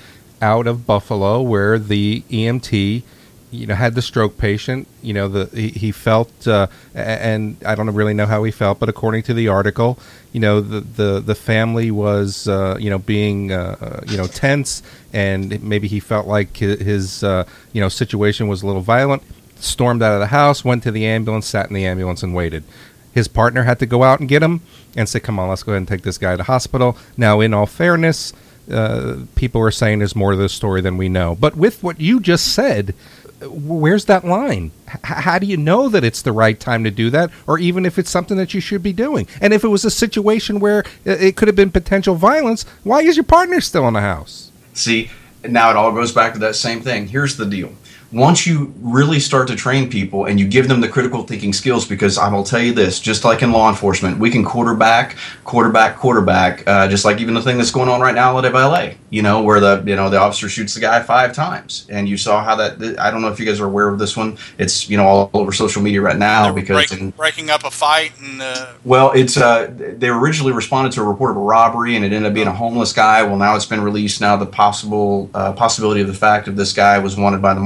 [0.43, 3.03] out of Buffalo where the EMT,
[3.51, 4.87] you know, had the stroke patient.
[5.03, 8.79] You know, the he, he felt, uh, and I don't really know how he felt,
[8.79, 9.99] but according to the article,
[10.33, 14.27] you know, the the, the family was, uh, you know, being, uh, uh, you know,
[14.27, 14.83] tense,
[15.13, 19.23] and maybe he felt like his, uh, you know, situation was a little violent.
[19.57, 22.65] Stormed out of the house, went to the ambulance, sat in the ambulance, and waited.
[23.13, 24.63] His partner had to go out and get him
[24.97, 27.53] and say, "Come on, let's go ahead and take this guy to hospital." Now, in
[27.53, 28.33] all fairness,
[28.71, 31.35] uh, people are saying there's more to this story than we know.
[31.35, 32.95] But with what you just said,
[33.43, 34.71] where's that line?
[34.89, 37.87] H- how do you know that it's the right time to do that, or even
[37.87, 39.27] if it's something that you should be doing?
[39.41, 43.03] And if it was a situation where uh, it could have been potential violence, why
[43.03, 44.51] is your partner still in the house?
[44.75, 45.11] See,
[45.45, 47.09] now it all goes back to that same thing.
[47.09, 47.73] Here's the deal.
[48.13, 51.87] Once you really start to train people and you give them the critical thinking skills,
[51.87, 55.97] because I will tell you this, just like in law enforcement, we can quarterback, quarterback,
[55.97, 59.23] quarterback, uh, just like even the thing that's going on right now at LA, you
[59.23, 61.87] know, where the, you know, the officer shoots the guy five times.
[61.89, 64.17] And you saw how that, I don't know if you guys are aware of this
[64.17, 64.39] one.
[64.59, 67.71] It's, you know, all over social media right now because breaking, in- breaking up a
[67.71, 71.97] fight and uh, well, it's uh, they originally responded to a report of a robbery,
[71.97, 73.23] and it ended up being a homeless guy.
[73.23, 74.21] Well, now it's been released.
[74.21, 77.61] Now the possible uh, possibility of the fact of this guy was wanted by the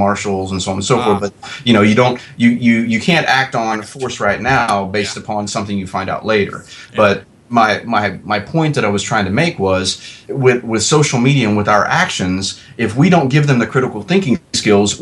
[0.53, 1.05] and so on and so Ah.
[1.18, 1.20] forth.
[1.20, 1.33] But
[1.64, 5.49] you know, you don't you you you can't act on force right now based upon
[5.49, 6.64] something you find out later.
[6.97, 11.20] But my my my point that I was trying to make was with with social
[11.20, 15.00] media and with our actions, if we don't give them the critical thinking skills,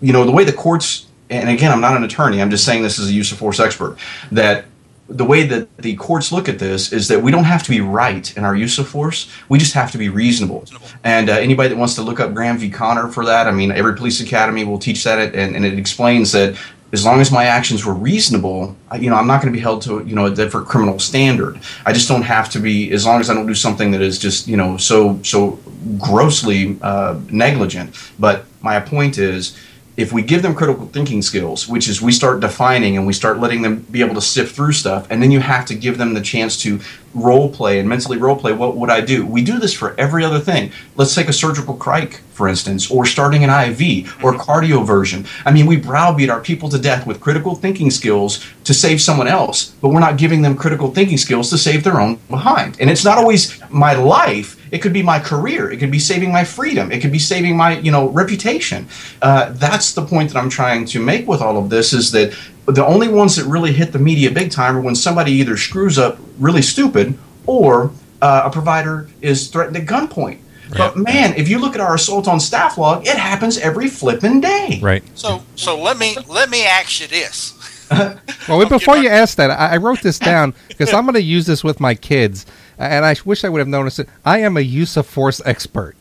[0.00, 2.42] you know, the way the courts and again, I'm not an attorney.
[2.42, 3.96] I'm just saying this as a use of force expert
[4.32, 4.64] that
[5.10, 7.80] the way that the courts look at this is that we don't have to be
[7.80, 9.28] right in our use of force.
[9.48, 10.64] We just have to be reasonable.
[11.02, 12.70] And uh, anybody that wants to look up Graham v.
[12.70, 16.32] Connor for that, I mean, every police academy will teach that, and, and it explains
[16.32, 16.56] that
[16.92, 19.82] as long as my actions were reasonable, you know, I'm not going to be held
[19.82, 21.60] to, you know, a different criminal standard.
[21.86, 24.18] I just don't have to be, as long as I don't do something that is
[24.18, 25.58] just, you know, so so
[25.98, 27.94] grossly uh, negligent.
[28.18, 29.56] But my point is,
[30.00, 33.38] if we give them critical thinking skills, which is we start defining and we start
[33.38, 36.14] letting them be able to sift through stuff, and then you have to give them
[36.14, 36.80] the chance to
[37.12, 38.52] role play and mentally role play.
[38.52, 39.26] What would I do?
[39.26, 40.72] We do this for every other thing.
[40.96, 45.26] Let's take a surgical cric, for instance, or starting an IV or cardioversion.
[45.44, 49.28] I mean, we browbeat our people to death with critical thinking skills to save someone
[49.28, 52.80] else, but we're not giving them critical thinking skills to save their own behind.
[52.80, 54.56] And it's not always my life.
[54.70, 55.70] It could be my career.
[55.70, 56.92] It could be saving my freedom.
[56.92, 58.88] It could be saving my, you know, reputation.
[59.20, 62.36] Uh, that's the point that I'm trying to make with all of this is that
[62.66, 65.98] the only ones that really hit the media big time are when somebody either screws
[65.98, 67.90] up really stupid or
[68.22, 70.38] uh, a provider is threatened at gunpoint.
[70.76, 74.40] But man, if you look at our assault on staff log, it happens every flipping
[74.40, 74.78] day.
[74.80, 75.02] Right.
[75.18, 77.56] So so let me let me ask you this.
[78.48, 81.46] Well, before you ask that, I, I wrote this down because I'm going to use
[81.46, 82.46] this with my kids,
[82.80, 84.08] and I wish I would have noticed it.
[84.24, 85.96] I am a use of force expert,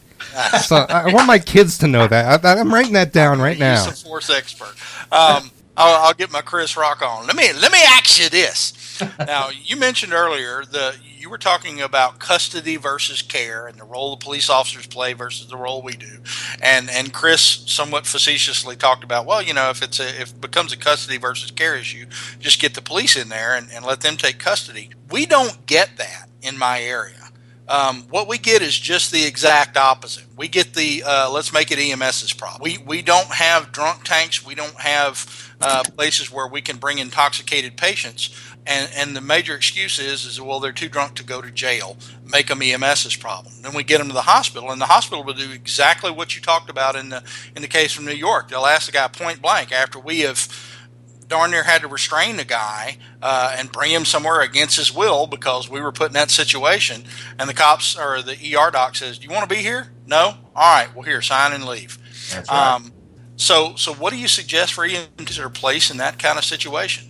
[0.61, 2.45] so I want my kids to know that.
[2.45, 3.85] I, I'm writing that down right now.
[3.85, 4.75] Use of force expert.
[5.11, 7.25] Um, I'll, I'll get my Chris Rock on.
[7.25, 8.73] Let me let me ask you this.
[9.17, 14.15] Now, you mentioned earlier the you were talking about custody versus care and the role
[14.15, 16.19] the police officers play versus the role we do,
[16.61, 20.41] and and Chris somewhat facetiously talked about well, you know, if it's a if it
[20.41, 22.05] becomes a custody versus care issue,
[22.39, 24.91] just get the police in there and, and let them take custody.
[25.09, 27.29] We don't get that in my area.
[27.69, 30.25] Um, what we get is just the exact opposite.
[30.35, 32.61] We get the uh, let's make it EMS's problem.
[32.63, 34.43] We we don't have drunk tanks.
[34.43, 38.31] We don't have uh, places where we can bring intoxicated patients.
[38.65, 41.95] And and the major excuse is is well they're too drunk to go to jail.
[42.25, 43.53] Make them EMS's problem.
[43.61, 46.41] Then we get them to the hospital, and the hospital will do exactly what you
[46.41, 47.23] talked about in the
[47.55, 48.49] in the case from New York.
[48.49, 50.47] They'll ask the guy point blank after we have
[51.29, 55.27] darn near had to restrain the guy uh, and bring him somewhere against his will
[55.27, 57.03] because we were put in that situation.
[57.37, 59.91] And the cops or the ER doc says, "Do you want to be here?
[60.05, 60.33] No.
[60.55, 60.93] All right.
[60.93, 61.97] Well, here, sign and leave."
[62.33, 62.75] That's right.
[62.75, 62.91] Um,
[63.37, 66.43] so, so what do you suggest for EMTs that are placed in that kind of
[66.43, 67.08] situation?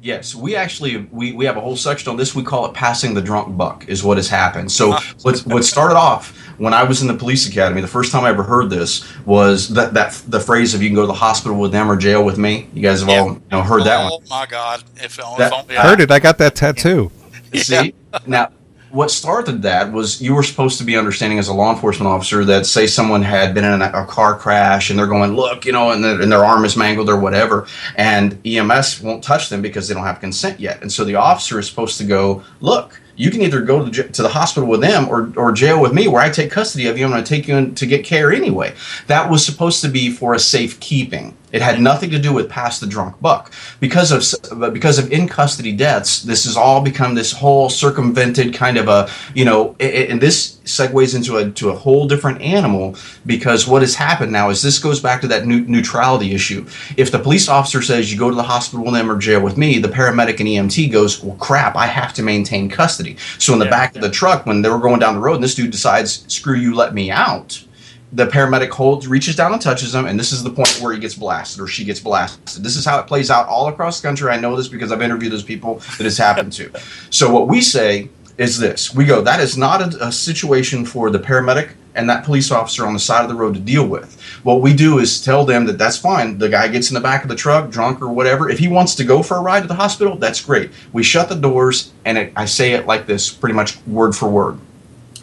[0.00, 2.34] Yes, we actually we, we have a whole section on this.
[2.34, 4.70] We call it passing the drunk buck is what has happened.
[4.70, 8.24] So what what started off when I was in the police academy, the first time
[8.24, 11.12] I ever heard this was that that the phrase of you can go to the
[11.14, 12.68] hospital with them or jail with me.
[12.74, 14.28] You guys have all you know, heard that oh one.
[14.28, 14.84] my God!
[14.96, 16.10] If, if That- only Heard it.
[16.10, 17.10] I got that tattoo.
[17.54, 17.94] See
[18.26, 18.50] now.
[18.90, 22.44] What started that was you were supposed to be understanding as a law enforcement officer
[22.46, 25.72] that say someone had been in a, a car crash and they're going look you
[25.72, 27.66] know and, their- and their arm is mangled or whatever
[27.96, 31.58] and EMS won't touch them because they don't have consent yet and so the officer
[31.58, 34.80] is supposed to go look you can either go to the, to the hospital with
[34.80, 37.04] them or, or jail with me where I take custody of you.
[37.04, 38.74] I'm going to take you in to get care anyway.
[39.08, 41.36] That was supposed to be for a safekeeping.
[41.52, 43.52] It had nothing to do with pass the drunk buck.
[43.80, 48.76] Because of because of in custody deaths, this has all become this whole circumvented kind
[48.76, 52.96] of a you know, and this segues into a to a whole different animal
[53.26, 56.66] because what has happened now is this goes back to that new, neutrality issue.
[56.96, 59.56] If the police officer says you go to the hospital with them or jail with
[59.56, 63.16] me, the paramedic and EMT goes, well, crap, I have to maintain custody.
[63.38, 65.44] So in the back of the truck, when they were going down the road, and
[65.44, 67.64] this dude decides, screw you, let me out
[68.12, 70.98] the paramedic holds, reaches down and touches him, and this is the point where he
[70.98, 72.64] gets blasted or she gets blasted.
[72.64, 74.30] This is how it plays out all across the country.
[74.30, 76.70] I know this because I've interviewed those people that it's happened to.
[77.10, 81.10] So what we say is this: we go, that is not a, a situation for
[81.10, 84.20] the paramedic and that police officer on the side of the road to deal with.
[84.44, 86.38] What we do is tell them that that's fine.
[86.38, 88.48] The guy gets in the back of the truck, drunk or whatever.
[88.48, 90.70] If he wants to go for a ride to the hospital, that's great.
[90.92, 94.28] We shut the doors, and it, I say it like this, pretty much word for
[94.28, 94.60] word.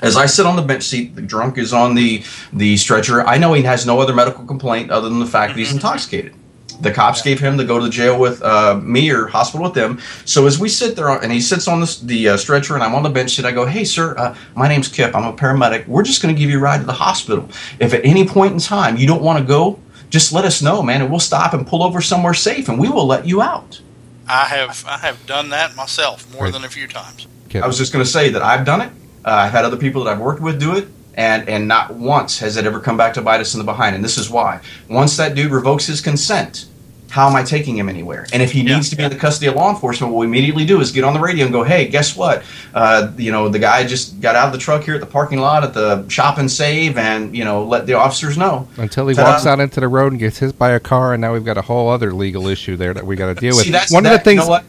[0.02, 2.24] As I sit on the bench seat, the drunk is on the
[2.54, 3.26] the stretcher.
[3.26, 6.34] I know he has no other medical complaint other than the fact that he's intoxicated.
[6.82, 9.98] The cops gave him to go to jail with uh, me or hospital with them.
[10.26, 12.94] So as we sit there, and he sits on the, the uh, stretcher, and I'm
[12.94, 15.16] on the bench seat, I go, "Hey, sir, uh, my name's Kip.
[15.16, 15.88] I'm a paramedic.
[15.88, 17.48] We're just going to give you a ride to the hospital.
[17.80, 19.80] If at any point in time you don't want to go,
[20.10, 22.90] just let us know, man, and we'll stop and pull over somewhere safe, and we
[22.90, 23.80] will let you out."
[24.28, 26.54] I have I have done that myself more Right.
[26.54, 27.26] than a few times.
[27.48, 27.62] Okay.
[27.62, 28.92] I was just going to say that I've done it.
[29.26, 32.40] Uh, I've had other people that I've worked with do it, and and not once
[32.40, 33.96] has it ever come back to bite us in the behind.
[33.96, 34.60] And this is why.
[34.88, 36.66] Once that dude revokes his consent,
[37.10, 38.28] how am I taking him anywhere?
[38.34, 40.26] And if he Yeah, needs to be in the custody of law enforcement, what we
[40.28, 42.44] immediately do is get on the radio and go, "Hey, guess what?
[42.74, 45.40] Uh, you know, the guy just got out of the truck here at the parking
[45.40, 49.16] lot at the shop and save, and you know, let the officers know." Until he
[49.16, 49.32] Ta-da.
[49.32, 51.58] walks out into the road and gets hit by a car, and now we've got
[51.58, 53.66] a whole other legal issue there that we got to deal with.
[53.66, 54.42] See, that's One of the things.
[54.42, 54.66] You know what?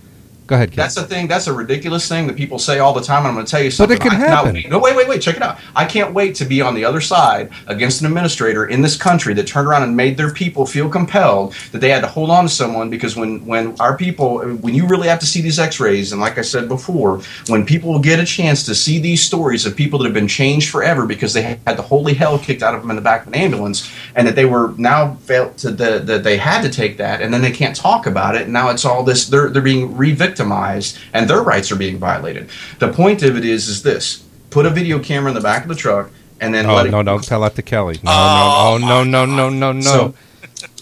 [0.47, 0.77] Go ahead, Kip.
[0.77, 1.27] That's a thing.
[1.27, 3.21] That's a ridiculous thing that people say all the time.
[3.21, 3.99] And I'm going to tell you something.
[3.99, 4.55] But it can I happen.
[4.55, 5.21] wait- No, wait, wait, wait.
[5.21, 5.59] Check it out.
[5.75, 9.35] I can't wait to be on the other side against an administrator in this country
[9.35, 12.45] that turned around and made their people feel compelled that they had to hold on
[12.45, 16.13] to someone because when when our people, when you really have to see these X-rays,
[16.13, 19.75] and like I said before, when people get a chance to see these stories of
[19.75, 22.83] people that have been changed forever because they had the holy hell kicked out of
[22.83, 25.99] them in the back of an ambulance, and that they were now felt to the,
[25.99, 28.71] that they had to take that, and then they can't talk about it, and now
[28.71, 29.27] it's all this.
[29.29, 32.49] They're they're being re-victimized, and their rights are being violated.
[32.79, 35.69] The point of it is, is this: put a video camera in the back of
[35.69, 36.11] the truck,
[36.41, 37.99] and then Oh let it no, don't tell that to Kelly.
[38.03, 40.15] No, Oh, no, no, no, no, no, no, So-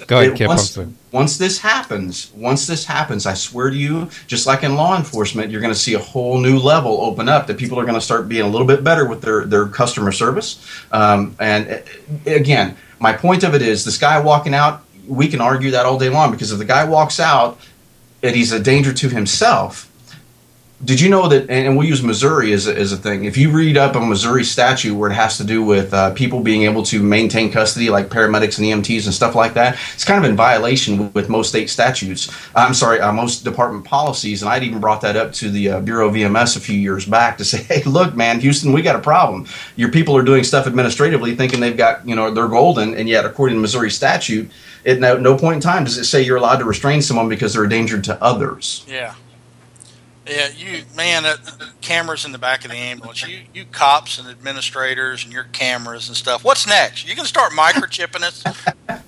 [0.07, 0.49] Go ahead, It- Kip.
[0.49, 0.79] Once,
[1.13, 5.51] once this happens, once this happens, I swear to you, just like in law enforcement,
[5.51, 7.47] you're going to see a whole new level open up.
[7.47, 10.13] That people are going to start being a little bit better with their their customer
[10.13, 10.59] service.
[10.93, 15.41] Um, and uh, again, my point of it is, this guy walking out, we can
[15.41, 17.59] argue that all day long because if the guy walks out
[18.25, 19.91] and he's a danger to himself.
[20.85, 21.49] Did you know that?
[21.49, 23.25] And we'll use Missouri as a, as a thing.
[23.25, 26.41] If you read up a Missouri statute where it has to do with uh, people
[26.41, 30.23] being able to maintain custody, like paramedics and EMTs and stuff like that, it's kind
[30.23, 32.31] of in violation with, most state statutes.
[32.55, 34.43] I'm sorry, uh, most department policies.
[34.43, 37.07] And I'd even brought that up to the uh, Bureau of EMS a few years
[37.07, 39.47] back to say, hey, look, man, Houston, we got a problem.
[39.77, 43.25] Your people are doing stuff administratively, thinking they've got, you know, they're golden, and yet
[43.25, 44.51] according to Missouri statute,
[44.85, 47.55] at no, no point in time does it say you're allowed to restrain someone because
[47.55, 48.85] they're a danger to others.
[48.87, 49.15] Yeah.
[50.27, 51.37] Yeah, you man, uh,
[51.83, 53.27] cameras in the back of the ambulance.
[53.27, 56.45] You, you cops and administrators and your cameras and stuff.
[56.45, 57.07] What's next?
[57.07, 58.43] You can start microchipping us.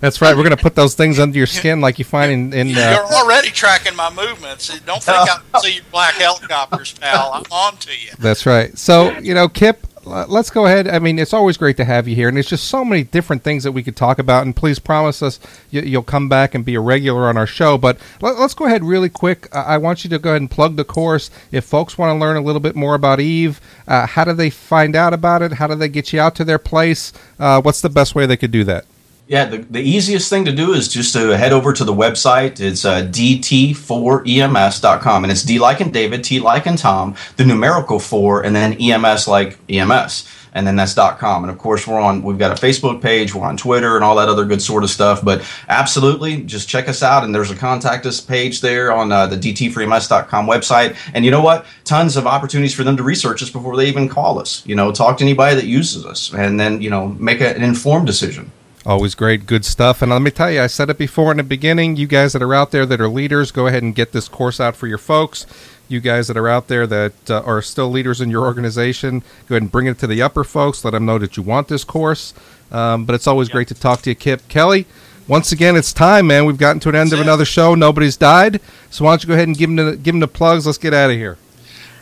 [0.00, 0.36] That's right.
[0.36, 2.52] We're gonna put those things under your skin like you find in.
[2.52, 4.68] in You're uh, already tracking my movements.
[4.80, 7.30] Don't think I don't see your black helicopters, pal.
[7.32, 8.10] I'm on to you.
[8.18, 8.76] that's right.
[8.76, 10.88] So you know, Kip, l- let's go ahead.
[10.88, 13.42] I mean, it's always great to have you here, and there's just so many different
[13.42, 14.44] things that we could talk about.
[14.44, 15.40] And please promise us
[15.70, 17.76] you, you'll come back and be a regular on our show.
[17.76, 19.54] But let, let's go ahead really quick.
[19.54, 21.30] I want you to go ahead and plug the course.
[21.50, 24.50] If folks want to learn a little bit more about Eve, uh, how do they
[24.50, 25.54] find out about it?
[25.54, 27.12] How do they get you out to their place?
[27.38, 28.84] Uh, what's the best way they could do that?
[29.28, 32.60] Yeah, the, the easiest thing to do is just to head over to the website.
[32.60, 35.24] It's uh, dt4ems.com.
[35.24, 38.74] And it's D like in David, T like in Tom, the numerical 4, and then
[38.74, 40.28] EMS like EMS.
[40.52, 41.42] And then that's .com.
[41.42, 44.14] And of course, we're on, we've got a Facebook page, we're on Twitter and all
[44.14, 45.24] that other good sort of stuff.
[45.24, 47.24] But absolutely, just check us out.
[47.24, 50.96] And there's a contact us page there on uh, the dt4ems.com website.
[51.14, 51.66] And you know what?
[51.84, 54.64] Tons of opportunities for them to research us before they even call us.
[54.64, 57.64] You know, talk to anybody that uses us and then, you know, make a, an
[57.64, 58.52] informed decision.
[58.86, 60.00] Always great, good stuff.
[60.00, 61.96] And let me tell you, I said it before in the beginning.
[61.96, 64.60] You guys that are out there that are leaders, go ahead and get this course
[64.60, 65.44] out for your folks.
[65.88, 69.56] You guys that are out there that uh, are still leaders in your organization, go
[69.56, 70.84] ahead and bring it to the upper folks.
[70.84, 72.32] Let them know that you want this course.
[72.70, 74.46] Um, but it's always great to talk to you, Kip.
[74.46, 74.86] Kelly,
[75.26, 76.46] once again, it's time, man.
[76.46, 77.22] We've gotten to an end of it.
[77.22, 77.74] another show.
[77.74, 78.60] Nobody's died.
[78.90, 80.64] So why don't you go ahead and give them the, give them the plugs?
[80.64, 81.38] Let's get out of here.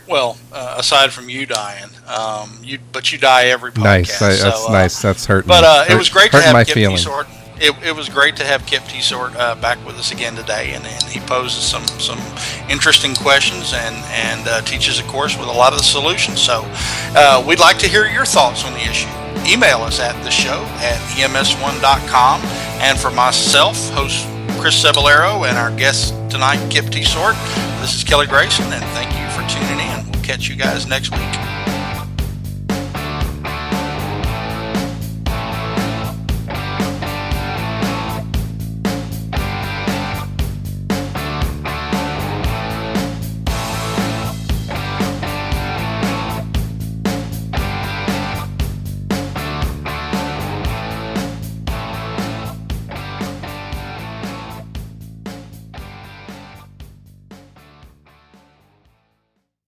[0.07, 3.85] Well, uh, aside from you dying, um, you but you die every podcast.
[3.85, 4.23] Nice.
[4.23, 5.03] I, so, that's uh, nice.
[5.03, 5.49] That's hurting.
[5.49, 6.77] But uh, it was great to have my Kip.
[6.77, 7.27] Tietsort.
[7.57, 10.85] It, it was great to have Kip Tietsort uh, back with us again today, and,
[10.85, 12.19] and he poses some some
[12.69, 16.41] interesting questions and and uh, teaches a course with a lot of the solutions.
[16.41, 16.63] So
[17.17, 19.09] uh, we'd like to hear your thoughts on the issue.
[19.47, 22.41] Email us at the show at ems1.com.
[22.81, 24.27] And for myself, host
[24.65, 27.35] Chris Cebollero, and our guest tonight, Kip Tietsort,
[27.83, 30.11] this is Kelly Grayson, and thank you for tuning in.
[30.11, 31.64] We'll catch you guys next week.